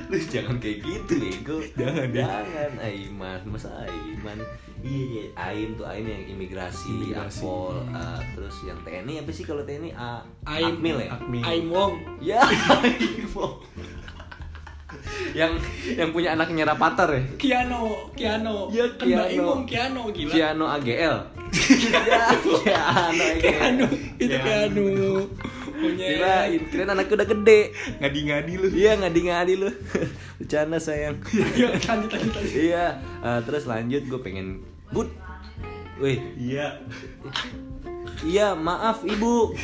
Lu 0.09 0.17
jangan 0.29 0.57
kayak 0.57 0.81
gitu 0.81 1.15
Ego. 1.21 1.57
Jangan, 1.77 2.09
ya. 2.15 2.25
jangan 2.25 2.73
Aiman. 2.81 3.41
Masa 3.45 3.69
Aiman? 3.85 4.39
Iya 4.81 5.03
iya. 5.13 5.25
Aim 5.37 5.77
tuh 5.77 5.85
Aim 5.85 6.09
yang 6.09 6.25
imigrasi, 6.33 6.89
Imigrasi. 6.89 7.45
Apol 7.45 7.85
eh, 7.93 8.21
terus 8.33 8.57
yang 8.65 8.79
TNI 8.87 9.15
apa 9.23 9.31
sih 9.35 9.45
kalau 9.45 9.63
TNI 9.67 9.91
A 9.93 10.25
Aim. 10.49 10.81
Akmil 10.81 10.97
ya? 11.05 11.09
Akmil. 11.19 11.43
Aim 11.45 11.67
Wong. 11.69 11.93
Ya 12.23 12.41
Aim. 12.81 13.29
Yang 15.33 15.53
yang 15.97 16.11
punya 16.13 16.37
anaknya 16.37 16.69
Rapatar 16.69 17.09
ya? 17.13 17.23
Kiano 17.41 18.13
Kiano. 18.13 18.69
Ya, 18.69 18.85
Kiano. 18.97 19.29
Imong 19.29 19.63
Kiano 19.65 20.03
gila. 20.13 20.33
Kiano 20.33 20.65
AGL 20.69 21.17
Kiano. 21.53 22.53
Kiano 23.43 23.87
itu 24.21 24.37
Kiano. 24.37 24.89
Punya. 25.73 26.07
Kirain, 26.15 26.63
kirain 26.71 26.91
anaknya 26.95 27.15
udah 27.19 27.29
gede. 27.29 27.61
Ngadi-ngadi 27.99 28.53
lu. 28.55 28.67
Iya 28.71 28.93
ngadi-ngadi 29.03 29.55
lu. 29.59 29.71
Bercanda 30.39 30.79
sayang. 30.79 31.19
Yuk, 31.59 31.75
lanjut 31.83 32.11
lanjut 32.13 32.33
lanjut. 32.39 32.55
Iya 32.55 32.85
eh, 33.19 33.41
Terus 33.43 33.65
lanjut 33.67 34.03
gue 34.07 34.21
pengen 34.23 34.63
Bud 34.95 35.11
Wih 35.99 36.19
Iya. 36.39 36.79
Iya 38.23 38.55
maaf 38.55 39.03
ibu 39.03 39.55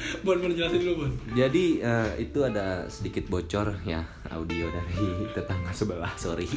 Bon 0.24 0.36
bon 0.40 0.52
jelasin 0.52 0.80
dulu 0.80 1.06
Bon 1.06 1.12
Jadi 1.36 1.84
eh, 1.84 2.10
itu 2.24 2.38
ada 2.40 2.88
sedikit 2.88 3.28
bocor 3.28 3.80
ya 3.84 4.00
Audio 4.32 4.66
dari 4.72 5.06
tetangga 5.36 5.70
sebelah 5.72 6.12
Sorry 6.16 6.48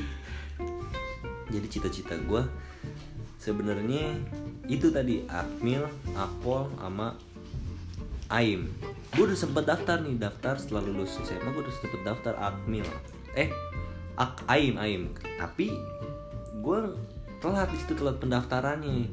Jadi 1.52 1.68
cita-cita 1.70 2.16
gue 2.24 2.44
sebenarnya 3.44 4.16
itu 4.72 4.88
tadi 4.88 5.28
Akmil, 5.28 5.84
Akpol, 6.16 6.72
sama 6.80 7.20
Aim. 8.32 8.72
Gue 9.14 9.28
udah 9.28 9.36
sempet 9.36 9.68
daftar 9.68 10.00
nih, 10.00 10.16
daftar 10.16 10.56
setelah 10.56 10.88
lulus 10.88 11.20
SMA 11.20 11.52
gue 11.52 11.62
udah 11.68 11.76
sempet 11.76 12.02
daftar 12.08 12.34
Akmil. 12.40 12.88
Eh, 13.36 13.52
Ak 14.16 14.48
Aim, 14.48 14.80
Aim. 14.80 15.12
Tapi 15.38 15.76
gue 16.64 16.80
telat 17.44 17.68
di 17.68 17.78
situ 17.84 17.94
telat 18.00 18.18
pendaftarannya. 18.24 19.12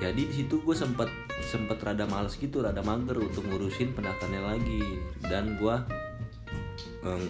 Jadi 0.00 0.22
di 0.24 0.34
situ 0.34 0.64
gue 0.64 0.72
sempet 0.74 1.12
sempet 1.44 1.76
rada 1.82 2.08
males 2.08 2.36
gitu, 2.36 2.64
rada 2.64 2.80
mager 2.80 3.20
untuk 3.20 3.44
ngurusin 3.48 3.92
pendaftarannya 3.92 4.42
lagi. 4.44 4.82
Dan 5.24 5.60
gue 5.60 5.76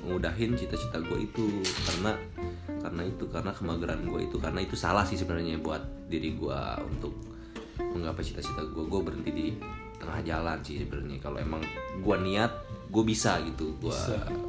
ngudahin 0.07 0.55
cita-cita 0.55 1.03
gue 1.03 1.27
itu. 1.27 1.63
Karena 1.65 2.15
karena 2.83 3.03
itu 3.03 3.25
karena 3.27 3.51
kemageran 3.51 4.07
gue 4.07 4.21
itu. 4.31 4.37
Karena 4.39 4.63
itu 4.63 4.79
salah 4.79 5.03
sih 5.03 5.19
sebenarnya 5.19 5.59
buat 5.59 5.83
diri 6.07 6.39
gue 6.39 6.61
untuk 6.87 7.15
menggapai 7.77 8.25
cita-cita 8.25 8.63
gue 8.65 8.85
gue 8.89 9.01
berhenti 9.03 9.31
di 9.33 9.47
tengah 9.97 10.21
jalan 10.23 10.59
sih 10.63 10.81
sebenarnya. 10.81 11.19
Kalau 11.19 11.39
emang 11.41 11.65
gue 12.01 12.17
niat 12.21 12.53
gue 12.87 13.03
bisa 13.03 13.43
gitu 13.43 13.75
gue 13.83 13.99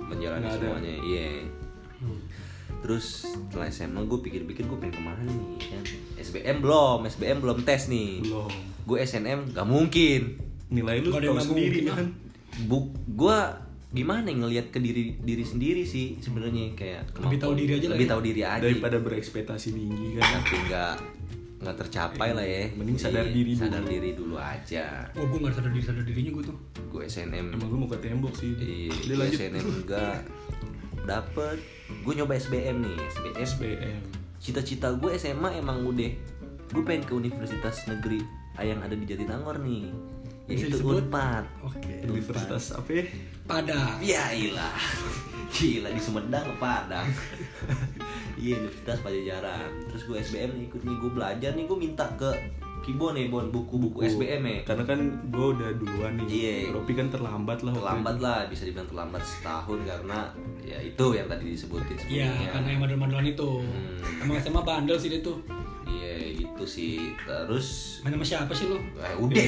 menjalani 0.07 0.45
Nggak 0.45 0.55
semuanya. 0.61 0.93
Iya. 1.01 1.29
Terus 2.77 3.25
setelah 3.33 3.67
SMA 3.73 4.05
gue 4.05 4.19
pikir-pikir 4.21 4.69
gue 4.69 4.77
pengen 4.77 4.95
ke 4.95 5.01
mana 5.01 5.21
nih 5.25 5.59
kan? 5.65 5.83
SBM 6.21 6.61
belum 6.61 7.09
SBM 7.09 7.37
belum 7.41 7.65
tes 7.65 7.89
nih. 7.89 8.21
Belum 8.21 8.53
gue 8.87 8.97
SNM 9.03 9.51
gak 9.51 9.67
mungkin. 9.67 10.21
Nilai 10.67 11.03
lu 11.03 11.11
Nggak 11.11 11.27
nggak 11.27 11.43
sendiri 11.43 11.79
kan? 11.85 12.07
Buk 12.65 12.95
gue 13.05 13.37
gimana 13.87 14.27
ya 14.27 14.35
ngelihat 14.35 14.67
ke 14.71 14.79
diri 14.79 15.15
diri 15.19 15.43
sendiri 15.47 15.87
sih 15.87 16.19
sebenarnya 16.19 16.75
kayak 16.75 17.07
Lebih 17.23 17.39
tahu 17.39 17.53
diri 17.55 17.71
aja 17.79 17.87
lah 17.87 17.95
lebih 17.95 18.07
ya. 18.07 18.11
tahu 18.11 18.21
diri 18.23 18.41
aja. 18.43 18.63
Daripada 18.63 18.97
berekspektasi 18.99 19.67
tinggi 19.71 20.07
kan? 20.15 20.27
Tapi 20.39 20.55
nggak 20.67 20.93
nggak 21.57 21.75
tercapai 21.83 22.29
lah 22.31 22.45
ya. 22.45 22.63
Mending 22.75 22.97
sadar 22.97 23.25
Jadi, 23.27 23.35
diri 23.35 23.51
dulu. 23.51 23.63
sadar 23.63 23.83
diri 23.83 24.09
dulu 24.15 24.35
aja. 24.39 24.85
Oh 25.15 25.25
gue 25.27 25.39
gak 25.39 25.55
sadar 25.55 25.71
diri 25.71 25.85
sadar 25.85 26.03
dirinya 26.03 26.31
gue 26.31 26.43
tuh. 26.47 26.57
Gue 26.87 27.01
SNM 27.05 27.45
Emang 27.53 27.67
lu 27.67 27.77
mau 27.83 27.89
ke 27.89 27.97
tembok 27.99 28.33
sih? 28.35 28.55
Udah 29.03 29.15
lanjut. 29.17 29.39
SNM 29.39 29.65
enggak. 29.83 30.19
Dapet. 31.03 31.57
Gue 32.03 32.13
nyoba 32.13 32.35
SBM 32.35 32.83
nih 32.83 32.95
SBM 33.09 33.35
SBM 33.37 34.01
cita-cita 34.37 34.93
gue 34.93 35.11
SMA 35.17 35.57
emang 35.57 35.81
udah. 35.83 36.11
Gue 36.69 36.83
pengen 36.83 37.03
ke 37.03 37.13
universitas 37.15 37.87
negeri 37.87 38.21
yang 38.59 38.79
ada 38.79 38.93
di 38.93 39.03
Jatinangor 39.03 39.59
nih. 39.59 39.89
Bisa 40.47 40.63
yaitu 40.63 40.79
disebut? 40.79 41.03
Unpad. 41.03 41.43
Oke. 41.61 41.93
Universitas 42.03 42.71
apa? 42.71 42.89
Ya? 42.89 43.03
Padang. 43.43 43.97
Ya 43.99 44.31
ilah 44.31 44.79
Gila 45.53 45.89
di 45.91 45.99
Sumedang 45.99 46.47
Padang. 46.55 47.07
Iya 48.37 48.53
Universitas 48.55 49.01
Pajajaran. 49.01 49.69
Terus 49.89 50.01
gue 50.05 50.17
SBM 50.19 50.49
nih 50.53 50.63
ikut 50.67 50.81
nih. 50.81 50.95
Gue 50.95 51.11
belajar 51.11 51.51
nih 51.51 51.65
Gue 51.65 51.77
minta 51.79 52.05
ke 52.13 52.29
Kibo 52.79 53.09
nih 53.09 53.27
Bon 53.27 53.49
Buku-buku 53.49 54.05
SBM 54.05 54.45
ya 54.45 54.59
Karena 54.63 54.85
kan 54.85 54.99
gue 55.25 55.47
udah 55.51 55.69
duluan 55.73 56.13
nih. 56.15 56.27
Iya. 56.29 56.53
Ropi 56.69 56.93
kan 56.93 57.09
terlambat 57.09 57.65
lah 57.65 57.73
Terlambat 57.73 58.15
itu. 58.15 58.23
lah 58.23 58.39
Bisa 58.45 58.63
dibilang 58.63 58.85
terlambat 58.85 59.23
setahun 59.25 59.79
Karena 59.81 60.29
Ya 60.61 60.77
itu 60.79 61.05
yang 61.11 61.25
tadi 61.25 61.49
disebutin 61.49 61.97
Iya 62.05 62.29
sebelumnya. 62.29 62.49
karena 62.53 62.67
yang 62.69 62.79
mandul-mandulan 62.79 63.25
itu. 63.25 63.49
Hmm. 63.57 64.21
Emang 64.21 64.37
SMA 64.37 64.61
bandel 64.61 64.95
sih 64.95 65.09
dia 65.09 65.19
tuh. 65.19 65.39
Iya 65.83 66.13
gitu 66.47 66.63
sih. 66.63 67.11
Terus 67.21 67.99
Main 68.01 68.15
sama 68.15 68.25
siapa 68.25 68.51
sih 68.53 68.65
lu? 68.65 68.77
Eh 68.95 69.15
udah 69.15 69.43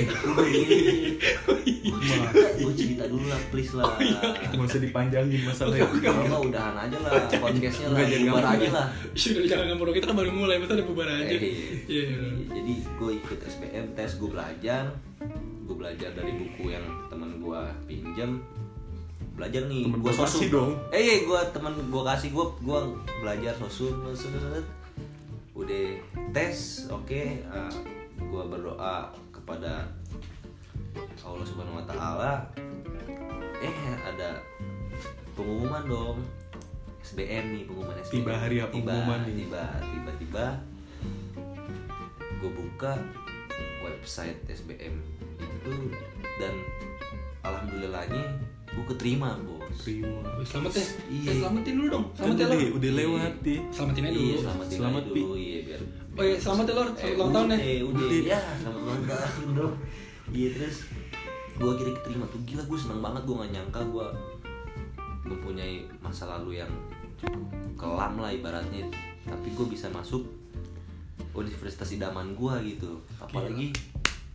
Udah 1.89 2.19
Gue 2.59 2.73
cerita 2.75 3.07
dulu 3.07 3.25
lah 3.25 3.39
please 3.49 3.71
lah. 3.73 3.95
Nggak 3.95 4.67
usah 4.67 4.81
dipanjangin 4.81 5.41
masalahnya 5.43 5.87
Kalau 5.87 6.23
nggak 6.25 6.41
udahan 6.51 6.75
aja 6.75 6.97
lah 6.99 7.11
Podcastnya 7.29 7.87
lah 7.89 7.99
Bubar 8.03 8.45
aja 8.53 8.67
lah. 8.69 8.85
Sudah 9.13 9.43
jangan 9.45 9.65
ngomong 9.73 9.95
kita 9.95 10.05
kan 10.09 10.15
baru 10.15 10.31
mulai 10.31 10.57
masa 10.57 10.75
udah 10.75 10.87
bubar 10.87 11.07
aja. 11.07 11.33
Eh, 11.33 11.53
Iya. 11.89 12.05
Jadi 12.49 12.73
gue 12.85 13.11
ikut 13.17 13.39
SBM 13.41 13.97
tes, 13.97 14.17
gue 14.17 14.29
belajar, 14.29 14.93
gue 15.65 15.75
belajar 15.75 16.09
dari 16.13 16.31
buku 16.35 16.69
yang 16.69 16.85
temen 17.09 17.41
gue 17.41 17.61
pinjam, 17.85 18.41
belajar 19.33 19.65
nih, 19.65 19.89
gue 19.89 20.13
sosum 20.13 20.45
dong. 20.49 20.71
Eh, 20.91 21.01
iya, 21.01 21.15
gue 21.25 21.39
temen 21.49 21.73
gue 21.89 22.03
kasih 22.05 22.29
gue, 22.29 22.45
gue 22.61 22.79
belajar 23.21 23.53
sosum. 23.57 23.93
Udah 25.59 25.85
tes, 26.31 26.87
oke, 26.87 27.23
gue 28.15 28.43
berdoa 28.47 29.11
kepada 29.35 29.91
Allah 31.19 31.45
Subhanahu 31.45 31.83
Wa 31.83 31.85
Taala. 31.85 32.33
Eh, 33.59 33.77
ada 34.07 34.39
pengumuman 35.35 35.83
dong. 35.83 36.17
SBM 37.03 37.45
nih 37.55 37.63
pengumuman 37.67 37.95
SBM. 37.99 38.15
Tiba 38.21 38.33
hari 38.37 38.57
apa 38.63 38.71
Tiba, 38.71 38.87
pengumuman 38.87 39.19
nih? 39.27 39.35
Tiba, 39.43 39.63
tiba-tiba 39.81 40.45
gue 42.39 42.51
buka 42.55 42.93
website 43.83 44.39
SBM 44.47 44.95
itu 45.39 45.91
dan 46.39 46.55
alhamdulillahnya 47.43 48.39
gue 48.69 48.85
keterima 48.87 49.33
bos 49.39 49.57
Terima 49.79 50.19
Selamat 50.41 50.71
ya. 50.71 50.85
Iya. 51.07 51.29
Eh, 51.29 51.35
selamatin 51.37 51.73
dulu 51.75 51.87
dong. 51.89 52.05
Kan 52.11 52.23
Selamat 52.25 52.35
ya 52.35 52.45
udah, 52.45 52.57
Lor. 52.59 52.71
udah 52.75 52.91
lewat 52.93 53.33
deh 53.39 53.59
Selamatin 53.69 54.01
aja 54.01 54.09
iya 54.09 54.17
dulu. 54.19 54.39
selamatin 54.39 54.75
Selamat, 54.75 55.01
aja 55.01 55.09
dulu 55.11 55.33
iya 55.35 55.59
biar 55.61 55.81
Oh 56.09 56.23
iya, 56.23 56.35
selamat 56.35 56.65
ya 56.65 56.73
Lor. 56.73 56.87
eh, 56.87 56.91
Selamat 56.91 57.15
ulang 57.15 57.31
tahun 57.31 57.47
ya. 57.49 57.57
udah, 57.81 58.01
udah 58.01 58.19
ya 58.25 58.39
selamat 58.55 58.81
ulang 58.81 59.03
tahun 59.05 59.47
dong 59.53 59.73
iya 60.29 60.47
terus 60.51 60.77
gue 61.51 61.71
kira 61.75 61.91
keterima 61.93 62.25
tuh 62.27 62.41
gila 62.43 62.63
gue 62.63 62.77
seneng 62.77 62.99
banget 62.99 63.21
gue 63.21 63.35
gak 63.35 63.51
nyangka 63.51 63.81
gue 63.85 64.07
mempunyai 65.25 65.75
masa 65.99 66.23
lalu 66.29 66.51
yang 66.57 66.71
cukup 67.15 67.45
kelam 67.75 68.13
lah 68.15 68.29
ibaratnya 68.29 68.87
tapi 69.23 69.47
gue 69.49 69.65
bisa 69.67 69.89
masuk 69.89 70.23
universitas 71.31 71.89
idaman 71.89 72.31
gue 72.31 72.53
gitu 72.69 72.91
apalagi 73.17 73.75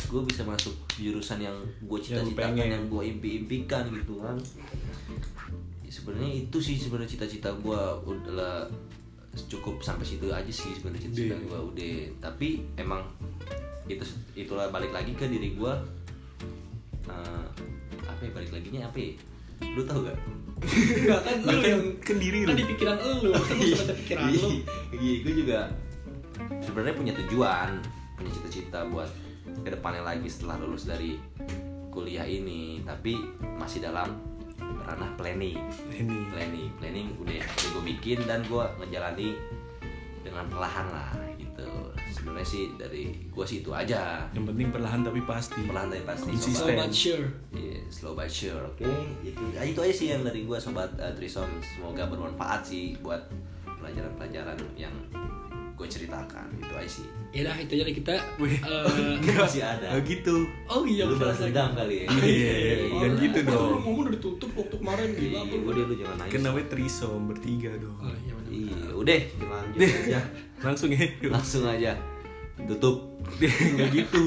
gue 0.04 0.22
bisa 0.22 0.42
masuk 0.42 0.70
jurusan 0.94 1.38
yang 1.38 1.56
gue 1.80 1.98
Yang 1.98 2.04
cita-citakan 2.28 2.52
pengen. 2.54 2.68
yang 2.70 2.84
gue 2.86 3.02
impi-impikan 3.08 3.84
gitu 3.90 4.18
kan 4.18 4.36
Ya, 5.80 5.90
sebenarnya 5.92 6.32
itu 6.40 6.58
sih 6.58 6.76
sebenarnya 6.76 7.10
cita-cita 7.10 7.52
gue 7.54 7.80
udah 8.02 8.64
cukup 9.44 9.78
sampai 9.78 10.02
situ 10.02 10.26
aja 10.26 10.48
sih 10.48 10.72
sebenarnya 10.72 11.04
cita-cita 11.04 11.34
Udah. 11.34 11.44
gue 11.44 11.58
udah 11.70 11.92
tapi 12.22 12.48
emang 12.74 13.02
itu 13.84 14.00
itulah 14.34 14.68
balik 14.68 14.90
lagi 14.90 15.12
ke 15.12 15.26
diri 15.26 15.52
gue 15.52 15.72
Eh, 17.04 17.46
apa 18.02 18.20
ya 18.22 18.30
balik 18.32 18.50
laginya 18.50 18.80
apa 18.82 18.96
ya 18.98 19.12
lu 19.70 19.84
tau 19.84 20.00
gak 20.00 20.16
Enggak 20.64 21.20
kan 21.26 21.36
lu 21.38 21.52
Kan- 21.52 21.68
yang 21.68 21.82
kan 22.00 22.16
diri 22.16 22.38
kan 22.42 22.48
lu. 22.48 22.56
di 22.56 22.64
pikiran 22.66 22.96
lu. 22.96 23.30
Kan 23.30 23.56
lu 23.58 23.74
sampai 23.74 23.96
pikiran 23.98 24.24
lu. 24.30 24.48
iya 24.94 25.14
gue 25.20 25.34
juga 25.36 25.58
sebenarnya 26.58 26.94
punya 26.94 27.12
tujuan 27.18 27.70
punya 28.14 28.30
cita-cita 28.32 28.88
buat 28.88 29.10
ke 29.64 29.72
depannya 29.72 30.04
lagi 30.04 30.28
setelah 30.28 30.60
lulus 30.60 30.84
dari 30.84 31.16
kuliah 31.88 32.28
ini 32.28 32.84
tapi 32.84 33.16
masih 33.56 33.80
dalam 33.80 34.12
ranah 34.84 35.10
planning. 35.16 35.56
Ini 35.88 36.18
planning 36.28 36.68
planning 36.76 37.08
udah, 37.16 37.40
udah 37.40 37.68
gue 37.72 37.84
bikin 37.96 38.18
dan 38.28 38.44
gue 38.44 38.64
ngejalani 38.84 39.32
dengan 40.24 40.44
perlahan 40.48 40.86
lah 40.88 41.10
gitu. 41.36 41.68
Sebenarnya 42.10 42.48
sih 42.48 42.64
dari 42.80 43.12
gua 43.28 43.44
sih 43.44 43.60
itu 43.60 43.70
aja. 43.70 44.24
Yang 44.32 44.54
penting 44.54 44.68
perlahan 44.72 45.00
tapi 45.04 45.20
pasti. 45.22 45.60
Perlahan 45.68 45.92
tapi 45.92 46.04
pasti. 46.08 46.30
Konsisten. 46.32 46.56
slow 46.56 46.74
but 46.80 46.92
sure. 46.94 47.26
Iya, 47.52 47.78
slow 47.92 48.12
but 48.16 48.30
sure. 48.32 48.62
Oke, 48.64 48.88
itu 49.20 49.42
ah, 49.60 49.66
itu 49.66 49.78
aja 49.84 49.94
sih 49.94 50.06
yang 50.10 50.24
dari 50.24 50.48
gua 50.48 50.56
sobat 50.56 50.90
uh, 50.96 51.12
Trisom. 51.12 51.46
Semoga 51.60 52.08
bermanfaat 52.08 52.64
sih 52.64 52.96
buat 53.04 53.20
pelajaran-pelajaran 53.68 54.56
yang 54.80 54.94
gue 55.84 55.90
ceritakan. 55.92 56.46
Itu 56.56 56.72
aja 56.72 56.88
sih. 56.90 57.06
ya 57.28 57.42
dah 57.42 57.56
itu 57.58 57.74
jadi 57.74 57.90
kita 57.90 58.14
eh, 58.14 59.18
Masih 59.36 59.60
ada. 59.60 59.90
Oh 59.90 60.00
gitu 60.00 60.46
oh 60.64 60.82
iya 60.82 61.02
Lu 61.02 61.14
balas 61.14 61.36
dendam 61.36 61.74
kali 61.74 61.94
ya. 62.00 62.06
Iya, 62.16 62.54
jangan 62.88 63.12
gitu 63.18 63.38
Masa 63.38 63.50
dong. 63.50 63.66
lu 63.66 63.76
ngomong 63.76 63.96
udah 64.00 64.12
ditutup 64.14 64.50
waktu 64.54 64.76
kemarin 64.76 65.08
gila 65.12 65.26
Iya, 65.26 65.38
apa 65.40 65.52
lu? 65.52 65.64
udah 65.66 65.82
lu 65.82 65.94
jangan 65.94 66.16
nangis. 66.16 66.30
kan 66.30 66.40
namanya 66.40 66.66
trisom 66.68 67.20
bertiga 67.26 67.70
dong 67.76 67.96
oh 67.98 68.14
iya 68.16 68.32
Iya, 68.46 68.78
udah 68.94 69.18
lanjut 69.42 69.78
aja. 69.82 70.20
langsung 70.64 70.88
ya 70.88 71.04
Langsung 71.26 71.64
aja. 71.66 71.92
Tutup. 72.64 72.96
nggak 73.74 73.88
gitu 73.92 74.22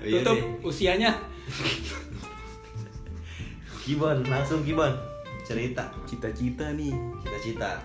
Iya 0.00 0.18
tutup 0.18 0.36
deh. 0.36 0.66
usianya 0.66 1.10
Gibon, 3.82 4.22
langsung 4.24 4.62
Gibon. 4.62 4.92
Cerita 5.42 5.92
cita-cita 6.04 6.72
nih 6.72 6.94
cita-cita. 7.20 7.84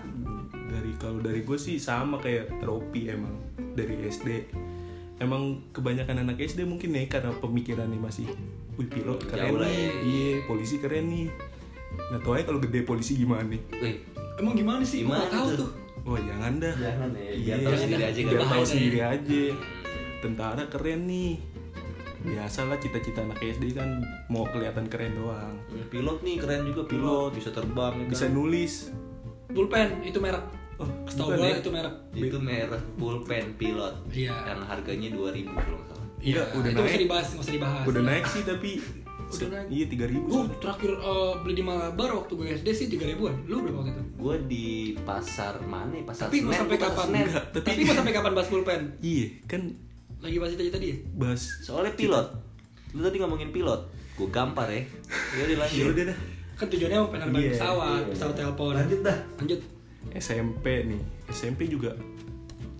Dari 0.66 0.92
kalau 0.98 1.22
dari 1.22 1.40
gue 1.46 1.58
sih 1.58 1.78
sama 1.78 2.18
kayak 2.18 2.58
Ropi 2.62 3.10
emang 3.10 3.34
dari 3.74 3.94
SD 4.06 4.28
emang 5.16 5.72
kebanyakan 5.72 6.28
anak 6.28 6.44
SD 6.44 6.68
mungkin 6.68 6.92
ya 6.92 7.08
karena 7.08 7.32
pemikirannya 7.40 7.96
masih 7.96 8.28
wih 8.76 8.88
pilot 8.88 9.24
keren 9.24 9.56
nih. 9.56 9.72
ya. 9.72 9.90
iya 10.04 10.28
polisi 10.44 10.76
keren 10.76 11.08
nih. 11.08 11.26
Nggak 12.12 12.20
tahu 12.20 12.32
aja 12.36 12.44
kalau 12.44 12.60
gede 12.60 12.80
polisi 12.84 13.12
gimana 13.16 13.48
nih. 13.48 13.62
Wih, 13.80 13.96
emang 14.36 14.52
gimana 14.52 14.82
sih? 14.84 15.04
Gimana 15.04 15.24
tahu 15.32 15.48
tuh? 15.56 15.70
wah 16.06 16.20
jangan 16.22 16.52
dah. 16.60 16.74
Jangan 16.76 17.08
ya. 17.16 17.30
Iya, 17.32 17.54
Biar 17.56 17.66
tahu 17.66 17.76
sendiri 17.80 18.04
aja 18.04 18.20
biar 18.20 18.44
tahu 18.44 18.64
sendiri 18.68 19.00
aja. 19.00 19.44
Tentara 20.20 20.62
keren 20.68 21.00
nih. 21.08 21.32
Biasalah 22.26 22.76
cita-cita 22.82 23.22
anak 23.22 23.38
SD 23.38 23.72
kan 23.72 24.02
mau 24.28 24.44
kelihatan 24.50 24.90
keren 24.92 25.16
doang. 25.16 25.56
Pilot 25.88 26.20
nih 26.20 26.36
keren 26.42 26.68
juga 26.68 26.82
pilot, 26.84 27.30
bisa 27.32 27.54
terbang 27.54 27.94
ya 27.96 28.04
kan? 28.04 28.12
bisa 28.12 28.26
nulis 28.28 28.72
pulpen 29.56 29.88
itu 30.02 30.18
merek 30.18 30.44
oh 30.76 30.88
setahu 31.06 31.28
gua 31.32 31.46
ya? 31.46 31.56
itu 31.56 31.70
merek 31.70 31.94
itu 32.14 32.38
merek 32.38 32.82
pulpen 32.94 33.44
pilot 33.56 33.94
Iya. 34.08 34.34
yang 34.46 34.60
harganya 34.62 35.08
2000 35.10 35.16
kalau 35.48 35.74
nggak 35.74 35.88
salah 35.88 36.04
Iya, 36.18 36.42
udah 36.50 36.70
itu 36.70 36.82
naik. 36.82 37.00
dibahas 37.00 37.26
nggak 37.28 37.42
usah 37.42 37.54
dibahas 37.54 37.84
udah 37.86 38.02
naik 38.04 38.24
sih 38.26 38.42
tapi 38.42 38.70
Udah 39.26 39.48
naik. 39.50 39.66
iya 39.68 39.84
tiga 39.86 40.06
ribu 40.06 40.26
Gue 40.28 40.42
terakhir 40.56 40.92
eh, 40.92 41.32
beli 41.40 41.54
di 41.54 41.64
Malabar 41.64 42.08
waktu 42.14 42.32
gue 42.32 42.46
SD 42.52 42.68
sih 42.70 42.86
3 42.88 43.10
ribuan. 43.10 43.34
Lu 43.44 43.58
berapa 43.58 43.78
waktu 43.80 43.90
itu? 43.90 44.02
gue 44.16 44.34
di 44.46 44.66
pasar 45.02 45.58
mana 45.60 45.90
ya? 45.92 46.04
pasar 46.04 46.24
Tapi 46.24 46.38
mau 46.40 46.48
Senen, 46.48 46.60
sampai 46.62 46.76
kapan? 46.78 47.06
Senen. 47.06 47.26
Enggak, 47.26 47.44
tapi- 47.50 47.66
Tapi 47.66 47.80
mau 47.82 47.94
sampai 47.96 48.12
kapan 48.14 48.32
bahas 48.32 48.48
pulpen? 48.48 48.80
iya 49.00 49.26
kan 49.44 49.62
Lagi 50.18 50.36
bahas 50.36 50.50
cita-cita 50.52 50.78
dia. 50.78 50.96
bahas 51.12 51.42
soalnya 51.60 51.92
pilot 51.92 52.26
lu 52.92 53.02
tadi 53.02 53.16
ngomongin 53.18 53.50
pilot 53.50 53.80
gue 54.14 54.28
gampar 54.30 54.68
ya 54.68 54.82
ya 55.36 55.42
udah 55.44 55.56
lanjut 55.58 55.76
ya 55.76 55.84
udah 55.86 56.04
dah 56.06 56.18
Kan 56.56 56.66
tujuannya 56.66 56.98
mau 56.98 57.08
penerbangan 57.08 57.42
Iya, 57.42 57.52
pesawat, 57.52 58.00
iya. 58.00 58.10
pesawat 58.10 58.34
telepon. 58.34 58.72
lanjut 58.74 59.00
dah 59.02 59.18
Lanjut. 59.36 59.60
SMP 60.12 60.66
nih 60.84 61.00
SMP 61.28 61.60
juga 61.66 61.92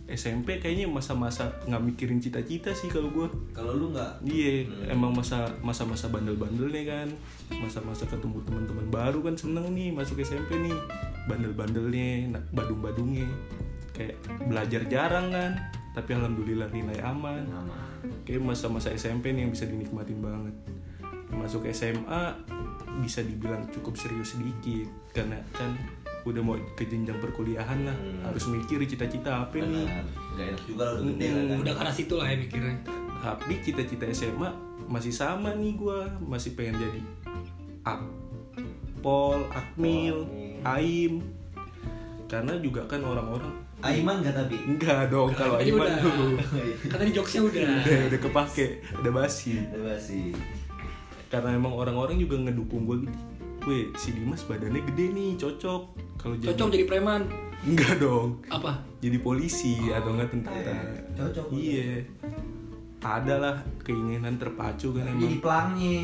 SMP 0.06 0.56
kayaknya 0.56 0.86
masa-masa 0.86 1.50
nggak 1.66 1.82
mikirin 1.84 2.22
cita-cita 2.22 2.70
sih 2.70 2.86
kalau 2.86 3.10
gue 3.10 3.26
kalau 3.50 3.74
lu 3.74 3.90
nggak 3.90 4.22
Iya, 4.22 4.62
emang 4.88 5.10
masa 5.10 5.50
masa-masa 5.60 6.06
bandel-bandelnya 6.06 6.82
kan, 6.86 7.08
masa-masa 7.58 8.06
ketemu 8.06 8.38
teman-teman 8.40 8.86
baru 8.86 9.18
kan 9.20 9.34
seneng 9.34 9.66
nih 9.68 9.90
masuk 9.90 10.22
SMP 10.22 10.62
nih, 10.62 10.76
bandel-bandelnya, 11.26 12.30
badung-badungnya, 12.48 13.26
kayak 13.90 14.14
belajar 14.46 14.86
jarang 14.86 15.26
kan, 15.28 15.58
tapi 15.90 16.14
alhamdulillah 16.14 16.70
nilai 16.70 17.02
aman. 17.02 17.42
nama 17.42 17.74
Kayak 18.22 18.46
masa-masa 18.46 18.94
SMP 18.94 19.34
nih 19.34 19.42
yang 19.42 19.50
bisa 19.50 19.66
dinikmatin 19.66 20.22
banget. 20.22 20.54
Masuk 21.28 21.66
SMA 21.66 22.30
bisa 22.98 23.20
dibilang 23.20 23.68
cukup 23.68 23.94
serius 23.94 24.32
sedikit, 24.32 24.86
karena 25.10 25.36
kan 25.50 25.72
udah 26.22 26.42
mau 26.42 26.54
ke 26.74 26.84
jenjang 26.84 27.16
perkuliahan 27.16 27.82
lah, 27.82 27.94
Hmm. 27.94 28.18
harus 28.24 28.44
mikir 28.46 28.82
cita-cita 28.82 29.44
apa 29.44 29.56
nih. 29.56 29.86
nggak 30.34 30.46
enak 30.50 30.62
juga 30.64 30.84
lo 30.86 30.98
udah 30.98 31.06
gede 31.08 31.26
lah 31.28 31.42
kan. 31.44 31.56
Udah 31.60 31.74
karena 31.74 31.92
situ 31.92 32.14
lah 32.14 32.26
ya 32.26 32.36
mikirnya. 32.36 32.76
tapi 33.16 33.54
cita-cita 33.58 34.04
SMA 34.08 34.50
masih 34.86 35.10
sama 35.10 35.50
nih 35.52 35.72
gua. 35.74 36.06
Masih 36.20 36.52
pengen 36.52 36.76
jadi 36.76 37.00
Akpol, 37.82 39.46
Akmil, 39.50 40.26
Aim 40.62 41.22
karena 42.26 42.58
juga 42.58 42.82
kan 42.84 42.98
orang-orang 43.00 43.54
Aiman 43.78 44.18
nggak 44.18 44.34
tapi 44.34 44.56
enggak 44.66 45.06
dong 45.08 45.30
kalau 45.30 45.60
Aiman 45.60 45.86
udah. 45.86 46.00
tuh 46.00 46.34
Kan 46.88 46.96
tadi 46.98 47.12
jokesnya 47.12 47.40
udah. 47.44 47.62
udah 47.78 47.98
udah 48.10 48.20
kepake 48.20 48.66
udah 48.98 49.12
basi. 49.14 49.62
Coba 49.68 49.94
sih 49.94 50.34
karena 51.26 51.50
emang 51.52 51.72
orang-orang 51.72 52.16
juga 52.16 52.38
ngedukung 52.38 52.84
gue 52.84 53.04
gitu 53.04 53.20
Weh, 53.66 53.90
si 53.98 54.14
Dimas 54.14 54.46
badannya 54.46 54.78
gede 54.78 55.10
nih, 55.10 55.30
cocok. 55.34 55.82
Kalau 56.16 56.38
jadi 56.38 56.54
Cocok 56.54 56.68
jadi 56.70 56.86
preman. 56.86 57.26
enggak 57.66 57.98
dong. 57.98 58.38
Apa? 58.46 58.78
Jadi 59.02 59.18
polisi 59.18 59.90
atau 59.90 60.14
enggak 60.14 60.30
tentara. 60.30 60.70
Eh, 60.70 61.02
cocok. 61.18 61.46
Iya. 61.50 62.06
Ada 63.02 63.34
lah 63.36 63.56
keinginan 63.82 64.38
terpacu 64.38 64.94
kan 64.94 65.02
jadi 65.08 65.18
emang. 65.18 65.42
pelangnya 65.42 65.98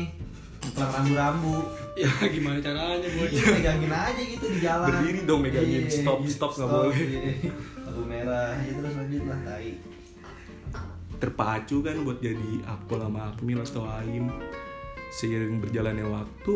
pelang 0.63 0.91
rambu-rambu 0.95 1.55
Ya 1.93 2.07
gimana 2.25 2.59
caranya 2.59 3.03
boy? 3.05 3.27
Iya, 3.27 3.43
megangin 3.51 3.91
aja 3.91 4.21
gitu 4.23 4.45
di 4.45 4.59
jalan. 4.59 4.87
Berdiri 4.91 5.19
dong 5.23 5.39
megangin. 5.39 5.81
Iya, 5.83 5.91
Stop, 6.03 6.19
stop, 6.27 6.51
nggak 6.53 6.67
boleh. 6.67 6.99
iya. 6.99 7.31
Lampu 7.79 8.01
merah, 8.03 8.51
ya 8.59 8.71
terus 8.73 8.93
lanjut 8.93 9.23
lah, 9.23 9.39
tai. 9.45 9.71
terpacu 11.15 11.79
kan 11.79 11.95
buat 12.03 12.19
jadi 12.19 12.51
Akpol 12.67 12.99
sama 12.99 13.31
Akmil 13.31 13.63
atau 13.63 13.87
Aim 13.87 14.27
seiring 15.13 15.57
berjalannya 15.59 16.03
waktu 16.03 16.53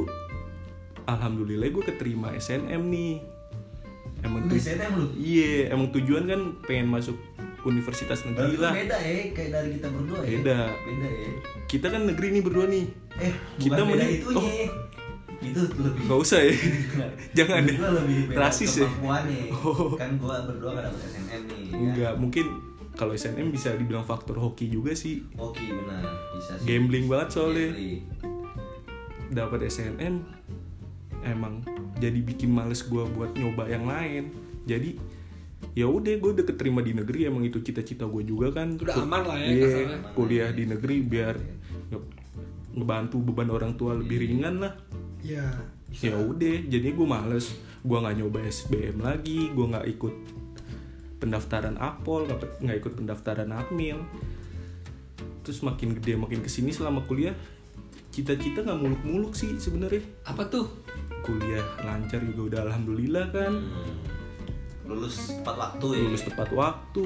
alhamdulillah 1.06 1.70
gue 1.70 1.84
keterima 1.86 2.34
SNM 2.34 2.82
nih 2.84 3.22
emang 4.20 4.42
Lu 4.44 4.50
tuj- 4.50 4.66
SNM 4.66 4.92
lu? 4.96 5.06
iya 5.16 5.70
emang 5.70 5.88
tujuan 5.92 6.26
kan 6.26 6.42
pengen 6.64 6.90
masuk 6.90 7.16
universitas 7.64 8.24
Berarti 8.24 8.32
negeri 8.32 8.56
lah 8.58 8.72
beda 8.74 8.98
ya, 8.98 9.14
kayak 9.30 9.50
dari 9.52 9.70
kita 9.74 9.88
berdua 9.90 10.20
ya. 10.20 10.30
Beda. 10.32 10.60
Beda 10.74 11.08
ya. 11.10 11.30
kita 11.66 11.88
kan 11.88 12.02
negeri 12.04 12.28
nih 12.32 12.42
berdua 12.42 12.66
nih 12.68 12.86
Eh, 13.18 13.34
Kita 13.58 13.74
bukan 13.76 13.86
beda 13.88 13.98
mending- 14.00 14.14
itunya. 14.20 14.38
oh. 14.38 14.86
Itu 15.38 15.60
lebih 15.72 16.02
nggak 16.04 16.20
usah 16.20 16.40
ya 16.40 16.54
jangan 17.36 17.62
deh 17.64 17.78
beda 17.78 18.38
rasis 18.40 18.74
ya. 18.76 18.90
Oh. 19.56 19.94
Kan 19.96 20.18
gua 20.18 20.42
berdua 20.44 20.72
kan 20.76 20.84
dapet 20.88 21.02
SNM 21.08 21.42
nih. 21.46 21.62
ya. 21.64 21.78
enggak 21.78 22.14
mungkin 22.16 22.46
kalau 22.94 23.14
SNM 23.14 23.50
bisa 23.50 23.70
dibilang 23.72 24.02
faktor 24.02 24.34
hoki 24.36 24.66
juga 24.68 24.90
sih 24.92 25.22
Oke, 25.36 25.62
benar. 25.68 26.02
Bisa 26.32 26.58
sih. 26.58 26.66
gambling 26.66 27.06
banget 27.06 27.30
soalnya 27.32 27.70
Gambling. 27.70 28.02
Dapat 29.30 29.68
SNM 29.68 30.24
emang 31.24 31.60
jadi 31.98 32.20
bikin 32.22 32.54
males 32.54 32.86
gue 32.86 33.04
buat 33.04 33.34
nyoba 33.34 33.68
yang 33.68 33.84
lain. 33.84 34.32
Jadi 34.64 34.96
ya 35.74 35.90
udah 35.90 36.14
gue 36.18 36.32
udah 36.38 36.46
keterima 36.46 36.82
di 36.82 36.94
negeri 36.94 37.26
emang 37.26 37.44
itu 37.44 37.60
cita-cita 37.60 38.06
gue 38.06 38.24
juga 38.24 38.54
kan. 38.54 38.78
Udah 38.78 38.96
aman 39.02 39.22
lah 39.26 39.38
ya, 39.38 39.48
Iya, 39.50 39.64
kasarnya. 39.66 39.98
kuliah 40.14 40.50
di 40.54 40.64
negeri 40.66 40.96
biar 41.02 41.36
nge- 41.92 42.12
ngebantu 42.78 43.18
beban 43.24 43.50
orang 43.50 43.74
tua 43.76 43.98
lebih 43.98 44.22
ringan 44.22 44.62
lah. 44.62 44.74
Ya. 45.26 45.48
ya 45.98 46.14
udah 46.16 46.56
jadi 46.70 46.88
gue 46.94 47.08
males. 47.08 47.52
Gue 47.82 47.98
nggak 47.98 48.16
nyoba 48.20 48.40
SBM 48.44 48.98
lagi 49.00 49.50
gue 49.52 49.66
nggak 49.66 49.88
ikut 49.98 50.16
pendaftaran 51.18 51.82
Apol 51.82 52.30
nggak 52.62 52.78
ikut 52.78 52.94
pendaftaran 52.94 53.50
Akmil 53.50 53.98
terus 55.42 55.64
makin 55.64 55.96
gede 55.98 56.14
makin 56.14 56.44
ke 56.44 56.50
sini 56.52 56.70
selama 56.70 57.02
kuliah 57.08 57.34
cita-cita 58.18 58.60
nggak 58.60 58.80
muluk-muluk 58.80 59.32
sih 59.32 59.54
sebenarnya 59.56 60.02
Apa 60.24 60.42
tuh? 60.44 60.66
kuliah 61.20 61.62
lancar 61.80 62.24
juga 62.24 62.42
udah 62.48 62.60
alhamdulillah 62.66 63.26
kan 63.30 63.54
Hmm. 63.54 63.94
Lulus 64.88 65.36
tepat 65.36 65.56
waktu 65.60 65.88
ya. 65.92 66.00
lulus 66.02 66.24
tepat 66.24 66.50
waktu 66.50 67.06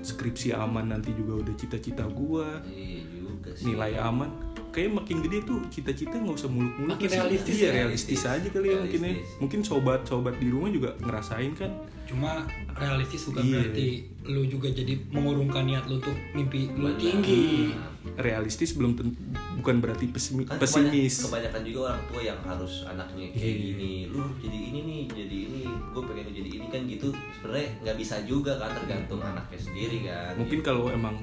skripsi 0.00 0.52
aman 0.52 0.90
nanti 0.90 1.10
juga 1.12 1.40
udah 1.40 1.54
cita-cita 1.54 2.04
gua 2.06 2.60
Iya 2.62 3.00
juga 3.06 3.50
sih. 3.50 3.64
nilai 3.66 3.96
aman 3.96 4.49
kayak 4.70 4.90
makin 4.92 5.18
gede 5.20 5.38
tuh 5.42 5.58
cita-cita 5.66 6.14
nggak 6.14 6.36
usah 6.36 6.48
muluk-muluk 6.48 6.94
Makin 6.94 7.06
sih. 7.06 7.16
realistis 7.16 7.54
iya 7.54 7.62
ya. 7.62 7.72
realistis 7.76 8.22
aja 8.22 8.48
kali 8.48 8.66
ya 8.66 8.78
mungkin 8.78 9.00
ya 9.00 9.06
Realistis. 9.08 9.36
mungkin 9.36 9.60
sobat-sobat 9.60 10.34
di 10.36 10.48
rumah 10.48 10.68
juga 10.68 10.90
ngerasain 10.98 11.52
kan 11.54 11.72
Cuma 12.06 12.42
realistis 12.72 13.22
bukan 13.24 13.38
Iya. 13.40 13.54
berarti 13.62 13.86
lu 14.26 14.42
juga 14.44 14.66
jadi 14.68 14.98
mengurungkan 15.08 15.62
niat 15.62 15.86
lu 15.86 15.94
untuk 15.96 16.10
mimpi 16.32 16.66
lu 16.72 16.90
tinggi. 16.96 17.70
realistis 18.16 18.72
belum 18.72 18.94
ten- 18.94 19.14
bukan 19.54 19.78
berarti 19.78 20.08
pesimi- 20.08 20.42
Kan 20.42 20.56
pesimis 20.56 21.20
kebanyakan, 21.20 21.28
kebanyakan 21.52 21.62
juga 21.62 21.80
orang 21.86 22.02
tua 22.04 22.20
yang 22.24 22.40
harus 22.40 22.72
anaknya 22.82 23.26
kayak 23.28 23.44
Iya. 23.46 23.60
gini 23.68 23.92
lu 24.08 24.24
jadi 24.38 24.58
ini 24.64 24.78
nih 24.82 25.00
jadi 25.12 25.36
ini 25.44 25.62
gue 25.68 26.02
pengen 26.02 26.24
lu 26.24 26.32
jadi 26.34 26.50
ini 26.50 26.66
kan 26.66 26.80
gitu 26.84 27.08
sebenarnya 27.36 27.68
nggak 27.78 27.96
bisa 27.96 28.16
juga 28.24 28.52
kan 28.56 28.70
tergantung 28.74 29.20
anaknya 29.20 29.58
sendiri 29.60 29.98
kan 30.02 30.32
mungkin 30.34 30.58
kalau 30.60 30.88
emang 30.88 31.16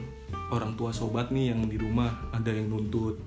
orang 0.48 0.72
tua 0.74 0.92
sobat 0.92 1.28
nih 1.30 1.52
yang 1.52 1.66
di 1.66 1.76
rumah 1.76 2.08
ada 2.30 2.48
yang 2.50 2.70
nuntut 2.70 3.18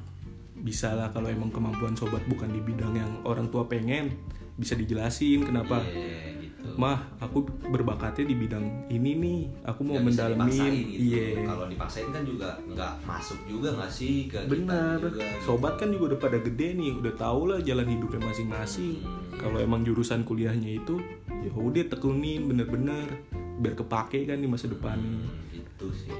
bisa 0.60 0.92
lah 0.92 1.08
kalau 1.08 1.26
emang 1.26 1.48
kemampuan 1.48 1.92
sobat 1.92 2.20
bukan 2.24 2.48
di 2.48 2.60
bidang 2.60 2.92
yang 2.94 3.12
orang 3.22 3.48
tua 3.48 3.64
pengen 3.64 4.12
bisa 4.54 4.74
dijelasin 4.74 5.40
kenapa 5.42 5.80
Iya, 5.82 6.36
gitu 6.38 6.76
mah 6.76 7.00
aku 7.16 7.40
berbakatnya 7.66 8.24
di 8.26 8.36
bidang 8.36 8.64
ini 8.88 9.10
nih 9.14 9.40
aku 9.62 9.80
mau 9.82 9.96
bisa 9.98 10.28
mendalamin 10.28 10.52
dipaksain 10.52 10.76
gitu. 10.86 11.00
iya 11.02 11.26
Kalau 11.46 11.64
dipaksain 11.66 12.08
kan 12.10 12.22
juga 12.22 12.48
nggak 12.66 12.92
masuk 13.02 13.38
juga 13.46 13.68
nggak 13.74 13.90
sih 13.90 14.14
ke 14.26 14.36
kita 14.38 14.50
benar 14.50 14.96
juga. 15.00 15.24
sobat 15.40 15.74
kan 15.74 15.88
juga 15.88 16.04
udah 16.06 16.20
pada 16.20 16.38
gede 16.38 16.68
nih 16.74 16.90
udah 16.94 17.14
tau 17.14 17.42
lah 17.46 17.58
jalan 17.58 17.88
hidupnya 17.88 18.20
masing-masing 18.22 19.00
Hmm. 19.00 19.40
kalau 19.40 19.58
emang 19.58 19.80
jurusan 19.80 20.20
kuliahnya 20.20 20.76
itu 20.76 21.00
ya 21.40 21.48
udah 21.50 21.88
tekunin 21.88 22.44
bener-bener 22.44 23.08
biar 23.56 23.72
kepake 23.74 24.24
kan 24.24 24.36
di 24.36 24.44
masa 24.44 24.68
depannya 24.68 25.24
Hmm, 25.24 25.56
itu 25.56 25.86
sih. 25.94 26.12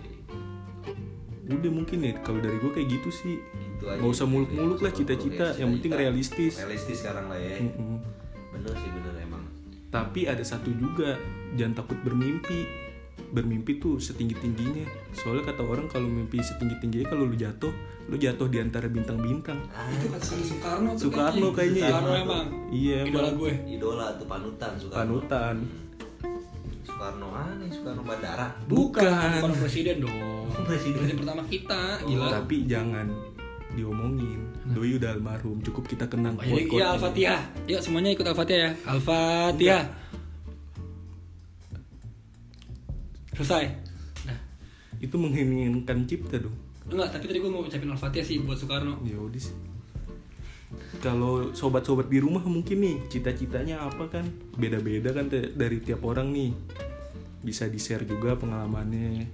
udah 1.47 1.69
mungkin 1.69 1.99
ya 2.01 2.15
kalau 2.21 2.39
dari 2.39 2.57
gue 2.57 2.71
kayak 2.71 2.89
gitu 2.91 3.11
sih 3.11 3.37
Itu 3.81 3.87
aja. 3.87 3.97
Nggak 3.97 4.13
usah 4.13 4.27
muluk-muluk 4.27 4.79
lah 4.79 4.93
cita-cita, 4.93 5.47
ya, 5.51 5.65
yang 5.65 5.73
penting 5.75 5.93
realistis. 5.95 6.55
Realistis 6.55 7.01
sekarang 7.01 7.27
lah 7.27 7.37
ya. 7.37 7.57
Mm-mm. 7.59 7.97
Bener 8.53 8.75
sih 8.75 8.91
bener 8.91 9.15
emang. 9.19 9.43
tapi 9.89 10.23
ada 10.23 10.45
satu 10.45 10.71
juga 10.71 11.19
jangan 11.53 11.75
takut 11.77 11.99
bermimpi 12.01 12.63
bermimpi 13.29 13.79
tuh 13.79 13.97
setinggi 13.97 14.37
tingginya 14.37 14.83
soalnya 15.13 15.47
kata 15.47 15.63
orang 15.63 15.87
kalau 15.87 16.07
mimpi 16.07 16.39
setinggi 16.39 16.79
tingginya 16.79 17.07
kalau 17.09 17.25
lu 17.25 17.35
jatuh 17.35 17.75
lu 18.07 18.15
jatuh 18.15 18.47
di 18.47 18.59
antara 18.59 18.87
bintang-bintang 18.87 19.59
itu 19.91 20.07
kata 20.09 20.25
Soekarno 20.25 20.89
tuh 20.95 21.01
Soekarno 21.05 21.49
kayaknya 21.51 21.81
ya. 21.81 21.87
Soekarno 21.91 22.13
emang 22.17 22.47
iya 22.71 22.99
idola 23.03 23.19
emang 23.25 23.35
gue 23.37 23.53
Idola 23.69 24.07
tuh 24.15 24.27
panutan 24.27 24.73
Soekarno. 24.77 24.99
panutan 25.01 25.55
Soekarno 26.83 27.29
aneh 27.31 27.69
Soekarno 27.69 28.03
Bandara. 28.03 28.47
Bukan. 28.65 29.03
Soekarno 29.05 29.55
presiden 29.57 29.97
dong 30.01 30.19
Presiden. 30.69 30.97
presiden 30.99 31.17
pertama 31.19 31.43
kita 31.45 31.81
gila 32.05 32.27
tapi 32.33 32.57
jangan 32.65 33.07
diomongin 33.73 34.41
doi 34.67 34.99
udah 34.99 35.15
almarhum 35.15 35.63
cukup 35.63 35.87
kita 35.87 36.05
kenang 36.07 36.35
Oh, 36.35 36.43
quote-quote-nya. 36.43 36.75
iya 36.75 36.87
Al-Fatihah. 36.91 37.41
Yuk 37.67 37.81
semuanya 37.81 38.11
ikut 38.11 38.27
Al-Fatihah 38.27 38.61
ya. 38.61 38.71
Al-Fatihah. 38.85 39.85
Selesai. 43.33 43.65
Nah, 44.27 44.39
itu 45.01 45.17
mengheningkan 45.17 46.05
cipta 46.05 46.37
dong 46.37 46.53
enggak, 46.91 47.15
tapi 47.15 47.31
tadi 47.31 47.39
gue 47.39 47.47
mau 47.47 47.63
ucapin 47.63 47.87
Al-Fatihah 47.89 48.27
sih 48.27 48.43
buat 48.43 48.59
Soekarno. 48.59 48.99
ya 49.07 49.15
udah 49.15 49.39
sih 49.39 49.55
kalau 50.99 51.55
sobat-sobat 51.55 52.11
di 52.11 52.19
rumah 52.19 52.43
mungkin 52.43 52.83
nih 52.83 52.97
cita-citanya 53.07 53.79
apa 53.81 54.11
kan 54.11 54.27
beda-beda 54.55 55.15
kan 55.15 55.31
dari 55.31 55.79
tiap 55.79 56.03
orang 56.03 56.35
nih 56.35 56.51
bisa 57.41 57.71
di 57.71 57.79
share 57.79 58.03
juga 58.05 58.35
pengalamannya 58.35 59.31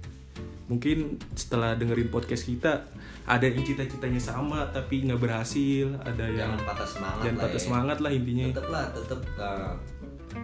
mungkin 0.67 1.15
setelah 1.31 1.79
dengerin 1.79 2.11
podcast 2.11 2.43
kita 2.43 2.83
ada 3.27 3.43
yang 3.43 3.63
cita-citanya 3.63 4.19
sama 4.19 4.67
tapi 4.71 5.07
nggak 5.07 5.19
berhasil 5.19 5.87
ada 6.03 6.27
yang 6.27 6.55
Jangan 6.55 6.61
patah 6.63 6.87
semangat 6.87 7.23
jangan 7.23 7.35
lah 7.35 7.43
patah 7.43 7.59
ya. 7.59 7.63
semangat 7.63 7.97
lah 8.03 8.11
intinya 8.11 8.45
Tetep 8.51 8.67
lah, 8.71 8.85
tetep 8.91 9.21
uh, 9.39 9.73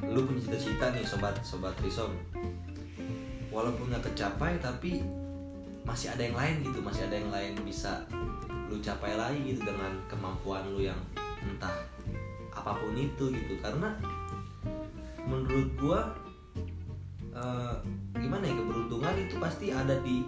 lu 0.08 0.20
punya 0.24 0.42
cita-cita 0.48 0.86
nih 0.96 1.04
sobat 1.04 1.36
sobat 1.44 1.76
Trisom. 1.80 2.12
Walaupun 3.52 3.92
nggak 3.92 4.04
tercapai 4.12 4.58
tapi 4.64 5.04
masih 5.84 6.16
ada 6.16 6.24
yang 6.24 6.36
lain 6.40 6.56
gitu, 6.64 6.80
masih 6.80 7.04
ada 7.08 7.16
yang 7.20 7.32
lain 7.32 7.54
bisa 7.68 8.08
lu 8.72 8.80
capai 8.80 9.14
lagi 9.20 9.54
gitu 9.54 9.68
dengan 9.68 9.92
kemampuan 10.08 10.64
lu 10.72 10.88
yang 10.88 10.98
entah 11.44 11.76
apa 12.56 12.72
pun 12.80 12.96
itu 12.96 13.32
gitu. 13.32 13.54
Karena 13.60 13.92
menurut 15.28 15.70
gua 15.80 16.00
uh, 17.36 17.76
gimana 18.18 18.44
ya 18.46 18.54
keberuntungan 18.58 19.14
itu 19.18 19.36
pasti 19.38 19.66
ada 19.74 19.96
di 20.02 20.26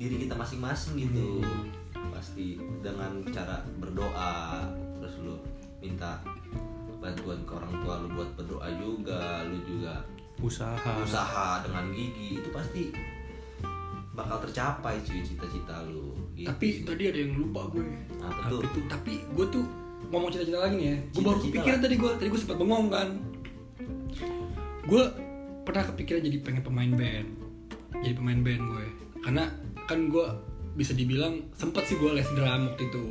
diri 0.00 0.24
kita 0.24 0.34
masing-masing 0.36 0.96
gitu 0.96 1.44
pasti 2.10 2.56
dengan 2.80 3.20
cara 3.28 3.60
berdoa 3.76 4.64
terus 5.00 5.14
lu 5.20 5.36
minta 5.80 6.20
bantuan 7.00 7.40
ke 7.48 7.52
orang 7.56 7.72
tua 7.80 7.94
lu 8.04 8.08
buat 8.12 8.30
berdoa 8.36 8.68
juga 8.76 9.44
lu 9.48 9.60
juga 9.64 10.04
usaha 10.40 10.92
usaha 11.04 11.60
dengan 11.64 11.92
gigi 11.92 12.40
itu 12.40 12.48
pasti 12.52 12.92
bakal 14.16 14.42
tercapai 14.44 15.00
cuy 15.00 15.20
cita-cita 15.24 15.80
lu 15.88 16.12
gitu. 16.36 16.48
Tapi 16.48 16.66
tadi 16.84 17.04
ada 17.08 17.18
yang 17.20 17.32
lupa 17.40 17.60
gue. 17.72 17.84
apa 18.20 18.40
tuh 18.52 18.60
Apa 18.60 18.68
tuh? 18.74 18.84
Tapi 18.90 19.12
gue 19.32 19.46
tuh 19.48 19.64
ngomong 20.12 20.28
cita-cita 20.28 20.58
lagi 20.60 20.74
nih 20.76 20.86
ya. 20.92 20.96
Gue 21.14 21.22
baru 21.24 21.38
kepikiran 21.46 21.78
tadi 21.80 21.94
gue. 21.96 22.10
Tadi 22.18 22.28
gue 22.28 22.40
sempat 22.40 22.56
bengong 22.58 22.88
kan. 22.90 23.08
Gue 24.84 25.02
pernah 25.70 25.86
kepikiran 25.94 26.20
jadi 26.26 26.38
pengen 26.42 26.62
pemain 26.66 26.92
band. 26.98 27.28
Jadi 28.02 28.14
pemain 28.18 28.40
band 28.42 28.62
gue. 28.74 28.86
Karena 29.22 29.46
kan 29.86 30.10
gue 30.10 30.26
bisa 30.74 30.98
dibilang 30.98 31.46
sempet 31.54 31.86
sih 31.86 31.94
gue 31.94 32.10
les 32.10 32.26
drum 32.34 32.74
waktu 32.74 32.90
itu. 32.90 33.06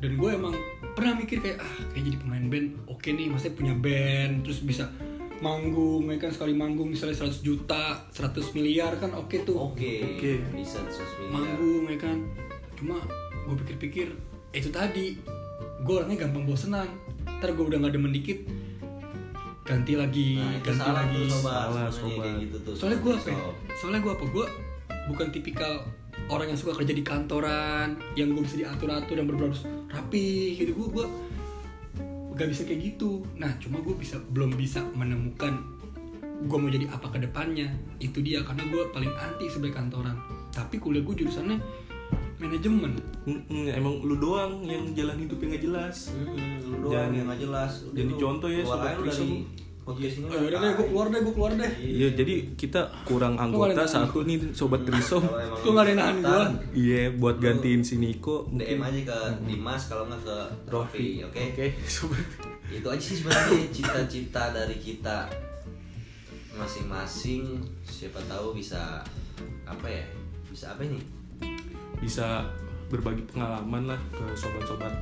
Dan 0.00 0.16
gue 0.16 0.30
emang 0.32 0.56
pernah 0.96 1.20
mikir 1.20 1.44
kayak 1.44 1.60
ah 1.60 1.76
kayak 1.92 2.04
jadi 2.06 2.16
pemain 2.22 2.46
band 2.48 2.66
oke 2.86 3.08
nih 3.08 3.26
maksudnya 3.26 3.54
punya 3.58 3.74
band 3.74 4.46
terus 4.46 4.62
bisa 4.62 4.86
manggung 5.42 6.06
ya 6.06 6.16
kan 6.22 6.30
sekali 6.30 6.54
manggung 6.54 6.94
misalnya 6.94 7.18
100 7.18 7.42
juta 7.42 8.06
100 8.14 8.54
miliar 8.54 8.94
kan 9.02 9.10
oke 9.18 9.42
tuh 9.42 9.58
oke 9.58 9.92
Oke. 10.14 10.38
bisa 10.54 10.78
sosial 10.86 11.26
media 11.26 11.34
manggung 11.34 11.84
ya 11.90 11.98
kan 11.98 12.18
cuma 12.78 12.96
gue 13.42 13.54
pikir-pikir 13.66 14.08
eh, 14.54 14.62
itu 14.62 14.70
tadi 14.70 15.18
gue 15.82 15.94
orangnya 15.98 16.30
gampang 16.30 16.46
bosenan 16.46 16.86
ntar 17.42 17.50
gue 17.58 17.64
udah 17.66 17.82
gak 17.82 17.98
demen 17.98 18.14
dikit 18.14 18.38
ganti 19.64 19.92
lagi 19.96 20.36
nah 20.36 20.52
itu 20.60 20.68
ganti 20.68 20.80
salah 20.84 21.04
lagi. 21.08 21.16
tuh 21.16 21.28
sobat. 21.32 21.56
Salah, 21.64 21.88
sobat. 21.88 22.34
gitu 22.36 22.56
tuh 22.60 22.74
soalnya 22.76 22.98
gue 23.00 23.12
apa 23.16 23.28
ya? 23.32 23.44
Soalnya 23.80 24.00
gue 24.04 24.12
apa 24.12 24.24
gue 24.28 24.46
bukan 25.08 25.26
tipikal 25.32 25.72
orang 26.28 26.46
yang 26.52 26.58
suka 26.58 26.72
kerja 26.80 26.92
di 26.92 27.04
kantoran 27.04 27.96
yang 28.16 28.32
gue 28.32 28.42
bisa 28.44 28.56
diatur-atur 28.60 29.16
yang 29.16 29.28
benar 29.28 29.52
harus 29.52 29.64
rapi 29.88 30.56
gitu. 30.56 30.72
Gue 30.76 30.88
gue 31.00 31.06
gak 32.34 32.48
bisa 32.50 32.62
kayak 32.68 32.80
gitu. 32.94 33.24
Nah 33.40 33.52
cuma 33.60 33.80
gue 33.80 33.94
bisa 33.96 34.20
belum 34.32 34.56
bisa 34.56 34.84
menemukan 34.92 35.54
gue 36.44 36.58
mau 36.60 36.68
jadi 36.68 36.88
apa 36.92 37.08
ke 37.12 37.18
depannya. 37.24 37.72
Itu 38.00 38.20
dia 38.20 38.44
karena 38.44 38.68
gue 38.68 38.82
paling 38.92 39.12
anti 39.16 39.48
sebagai 39.48 39.80
kantoran. 39.80 40.16
Tapi 40.52 40.76
kuliah 40.80 41.04
gue 41.04 41.24
jurusannya 41.24 41.58
manajemen 42.44 42.92
Mm-mm, 43.24 43.64
emang 43.70 43.94
lu 44.00 44.16
doang 44.16 44.60
yang 44.62 44.84
jalan 44.92 45.16
hidupnya 45.18 45.46
nggak 45.50 45.64
jelas 45.64 45.96
Hmm, 46.10 46.36
lu 46.62 46.76
doang 46.82 46.92
Jangan- 46.94 47.14
yang 47.14 47.26
gak 47.26 47.40
jelas 47.40 47.72
Udah 47.80 47.90
jangan 47.90 48.04
lu 48.04 48.10
dicontoh 48.10 48.48
ya, 48.48 48.60
keluar 48.60 48.76
Sobat 48.76 48.94
Prism. 48.98 49.30
podcast 49.84 50.16
ini 50.16 50.24
oh 50.24 50.36
yaudah 50.38 50.58
deh 50.58 50.72
gue 50.72 50.86
keluar 50.86 51.06
deh 51.06 51.20
gue 51.20 51.34
keluar 51.34 51.52
deh 51.54 51.70
Iya, 51.76 52.08
jadi 52.14 52.34
kita 52.54 52.80
kurang 53.04 53.34
nggak 53.34 53.44
anggota 53.46 53.82
satu 53.86 54.18
nih 54.22 54.36
sobat 54.50 54.80
Trisom. 54.82 55.20
Emang 55.22 55.60
Lu 55.60 55.68
nggak 55.70 55.84
ada 55.84 55.90
yang 55.90 56.00
nahan 56.00 56.16
gua. 56.18 56.44
Iya, 56.72 57.00
buat 57.14 57.36
gantiin 57.36 57.80
si 57.80 57.94
Niko 57.96 58.48
DM 58.50 58.80
aja 58.80 59.00
ke 59.02 59.18
Dimas 59.44 59.82
kalau 59.84 60.04
nggak 60.06 60.20
ke 60.22 60.38
Rofi, 60.66 61.08
oke? 61.22 61.36
Oke, 61.52 61.66
sobat. 61.90 62.24
Itu 62.66 62.88
aja 62.88 63.02
sih 63.02 63.16
sebenarnya 63.18 63.60
cita-cita 63.68 64.42
dari 64.50 64.76
kita 64.78 65.28
masing-masing. 66.54 67.60
Siapa 67.82 68.24
tahu 68.24 68.54
bisa 68.54 69.04
apa 69.64 69.84
ya? 69.86 70.04
Bisa 70.46 70.72
apa 70.72 70.80
nih? 70.82 71.02
Bisa 72.04 72.44
berbagi 72.86 73.24
pengalaman 73.24 73.88
lah 73.88 74.00
ke 74.12 74.24
sobat-sobat 74.36 74.92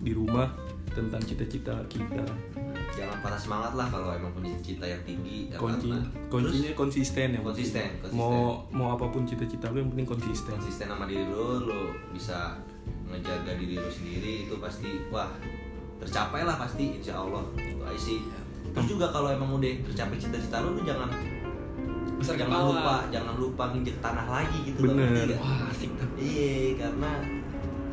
di 0.00 0.16
rumah 0.16 0.48
tentang 0.90 1.20
cita-cita 1.20 1.76
kita. 1.86 2.24
Jangan 2.94 3.18
patah 3.20 3.36
semangat 3.36 3.72
lah 3.74 3.86
kalau 3.90 4.14
emang 4.14 4.30
punya 4.32 4.54
cita 4.62 4.86
yang 4.86 5.02
tinggi. 5.02 5.50
ya 5.50 5.58
Kunci, 5.58 5.90
karena- 5.90 6.08
kuncinya 6.30 6.70
Terus 6.70 6.78
konsisten 6.78 7.26
ya. 7.34 7.40
konsisten, 7.42 7.88
konsisten. 7.98 8.16
Mau 8.16 8.64
mau 8.70 8.94
apa 8.94 9.10
pun 9.10 9.26
cita-cita 9.26 9.68
lu 9.68 9.82
yang 9.82 9.90
penting 9.90 10.08
konsisten. 10.08 10.54
konsisten 10.54 10.86
sama 10.86 11.04
diri 11.04 11.26
lu, 11.26 11.66
lu 11.66 11.80
bisa 12.14 12.54
ngejaga 13.04 13.58
diri 13.58 13.76
lu 13.76 13.90
sendiri 13.90 14.46
itu 14.46 14.54
pasti 14.56 15.02
wah 15.10 15.28
tercapai 15.98 16.46
lah 16.46 16.56
pasti 16.56 16.96
insya 16.96 17.18
Allah 17.18 17.42
itu 17.58 17.82
aja 17.82 17.98
sih. 17.98 18.18
Terus 18.72 18.86
juga 18.88 19.10
kalau 19.10 19.28
emang 19.28 19.58
udah 19.58 19.72
tercapai 19.84 20.16
cita-cita 20.16 20.62
lu, 20.62 20.78
lu 20.78 20.82
jangan 20.86 21.10
besar 22.24 22.34
jangan 22.34 22.50
kepala. 22.50 22.70
lupa 22.70 22.94
jangan 23.10 23.34
lupa 23.36 23.64
nginjek 23.68 23.96
tanah 24.00 24.26
lagi 24.26 24.58
gitu 24.64 24.78
loh, 24.80 24.88
Bener. 24.90 25.04
ngerti 25.06 25.24
nggak? 25.26 25.38
wah 25.38 25.60
asik 25.68 25.90
tuh. 25.92 26.08
Iya 26.16 26.54
karena 26.78 27.10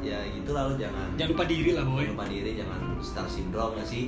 ya 0.01 0.17
gitu 0.25 0.49
lah 0.49 0.63
lu 0.65 0.75
jangan 0.75 1.07
jangan 1.13 1.31
lupa 1.31 1.45
diri 1.45 1.71
lah 1.71 1.83
boy. 1.83 2.05
Lupa 2.07 2.25
diri 2.25 2.51
jangan 2.55 2.81
star 2.99 3.27
syndrome 3.27 3.75
ya 3.75 3.85
sih? 3.85 4.03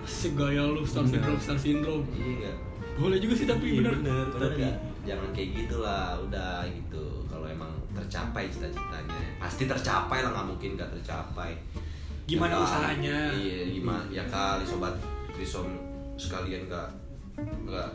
Asik 0.00 0.32
gaya 0.34 0.62
lu 0.64 0.82
star 0.82 1.02
Bener. 1.02 1.12
syndrome 1.14 1.38
star 1.38 1.58
syndrome. 1.58 2.04
Iya 2.10 2.26
enggak 2.34 2.56
boleh 2.98 3.18
juga 3.18 3.34
sih 3.34 3.46
tapi 3.46 3.66
Iya, 3.68 3.78
bener. 3.78 3.94
bener, 3.94 4.24
Bener 4.26 4.42
tapi 4.42 4.60
nggak? 4.60 4.76
jangan 5.04 5.28
kayak 5.30 5.48
gitulah 5.54 6.04
udah 6.20 6.54
gitu. 6.66 7.04
Kalau 7.24 7.46
emang 7.46 7.70
tercapai 7.90 8.48
cita-citanya 8.48 9.18
pasti 9.38 9.64
tercapai 9.64 10.18
lah 10.20 10.30
nggak 10.32 10.46
mungkin 10.48 10.70
nggak 10.74 10.90
tercapai. 10.96 11.54
Gimana 12.24 12.50
Ya 12.50 12.56
kali, 12.56 12.66
usahanya? 12.66 13.18
iya 13.32 13.58
gimana? 13.70 14.02
Ya 14.08 14.24
kali 14.26 14.60
sobat 14.62 14.94
trisom 15.30 15.70
sekalian 16.14 16.66
nggak 16.66 16.88
nggak 17.62 17.88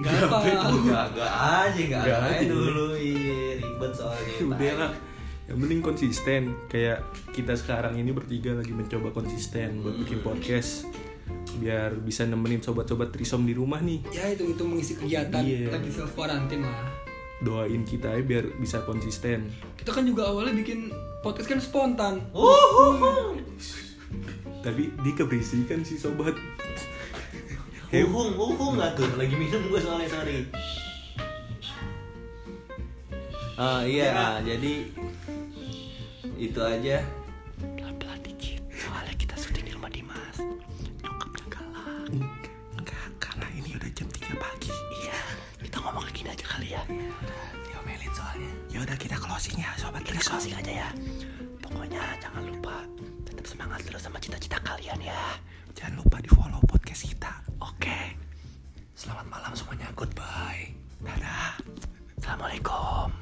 nggak 0.00 0.14
apa. 0.22 0.36
Nggak 0.40 1.30
aja 1.30 1.80
nggak 1.80 2.02
Nggak 2.02 2.18
aja. 2.18 2.34
aja. 2.34 2.44
dulu 2.46 2.86
iya 2.94 3.38
ribet 3.56 3.92
soalnya 3.92 4.34
udah 4.50 4.74
lah. 4.78 4.92
Yang 5.46 5.58
penting 5.60 5.80
konsisten. 5.80 6.42
Kayak 6.66 6.98
kita 7.30 7.54
sekarang 7.54 7.94
ini 7.94 8.10
bertiga 8.10 8.54
lagi 8.54 8.70
mencoba 8.70 9.10
konsisten 9.10 9.80
buat 9.80 9.98
bikin 9.98 10.20
podcast. 10.20 10.86
Biar 11.56 11.94
bisa 11.96 12.22
nemenin 12.22 12.58
sobat-sobat 12.58 13.10
trisom 13.10 13.42
di 13.42 13.52
rumah 13.52 13.78
nih. 13.78 14.00
Ya 14.10 14.30
itu 14.30 14.46
itu 14.48 14.62
mengisi 14.62 14.94
kegiatan. 14.96 15.42
Iya. 15.42 15.70
lagi 15.70 15.90
self 15.90 16.14
quarantine 16.14 16.62
lah. 16.62 16.86
Doain 17.40 17.82
kita 17.82 18.12
ya 18.12 18.22
biar 18.22 18.44
bisa 18.56 18.84
konsisten. 18.84 19.48
Kita 19.74 19.90
kan 19.90 20.04
juga 20.04 20.28
awalnya 20.28 20.54
bikin 20.54 20.92
podcast 21.20 21.48
kan 21.48 21.58
spontan. 21.58 22.14
Tapi 24.60 24.92
dia 25.00 25.14
keberisikan 25.14 25.80
sih 25.80 25.96
sobat 25.96 26.36
Hehung, 27.90 28.38
uhung 28.38 28.78
nggak 28.78 28.94
tuh? 28.94 29.10
Lagi 29.18 29.34
minum 29.34 29.66
gue 29.66 29.82
soalnya 29.82 30.06
sorry. 30.06 30.46
Ah 33.58 33.82
iya, 33.82 34.38
jadi 34.46 34.86
itu 36.38 36.60
aja. 36.62 37.02
Pelan-pelan 37.58 38.22
dikit. 38.22 38.62
Soalnya 38.70 39.10
kita 39.18 39.34
syuting 39.34 39.66
di 39.66 39.72
rumah 39.74 39.90
Dimas. 39.90 40.38
Nyokapnya 41.02 41.44
galak. 41.50 42.14
Enggak, 42.78 43.10
karena 43.18 43.46
ini 43.58 43.74
udah 43.74 43.90
jam 43.90 44.06
3 44.06 44.38
pagi. 44.38 44.70
Iya, 45.02 45.18
kita 45.58 45.82
ngomong 45.82 46.06
kayak 46.06 46.14
gini 46.14 46.28
aja 46.30 46.46
kali 46.46 46.68
ya. 46.70 46.82
Diomelin 47.66 48.12
soalnya. 48.14 48.52
Ya 48.70 48.78
udah 48.86 48.96
kita 49.02 49.18
closing 49.18 49.58
ya, 49.58 49.74
sobat 49.74 50.06
Kita 50.06 50.22
closing 50.22 50.54
aja 50.54 50.86
ya. 50.86 50.88
Pokoknya 51.58 52.06
jangan 52.22 52.46
lupa 52.46 52.86
tetap 53.26 53.50
semangat 53.50 53.82
terus 53.82 54.06
sama 54.06 54.22
cita-cita 54.22 54.62
kalian 54.62 55.02
ya. 55.02 55.22
Jangan 55.74 56.06
lupa 56.06 56.22
di 56.22 56.30
follow 56.30 56.62
podcast 56.90 57.06
kita. 57.06 57.32
Oke. 57.62 58.18
Selamat 58.98 59.22
malam 59.30 59.54
semuanya. 59.54 59.86
Goodbye. 59.94 60.74
Dadah. 60.98 61.54
Assalamualaikum. 62.18 63.14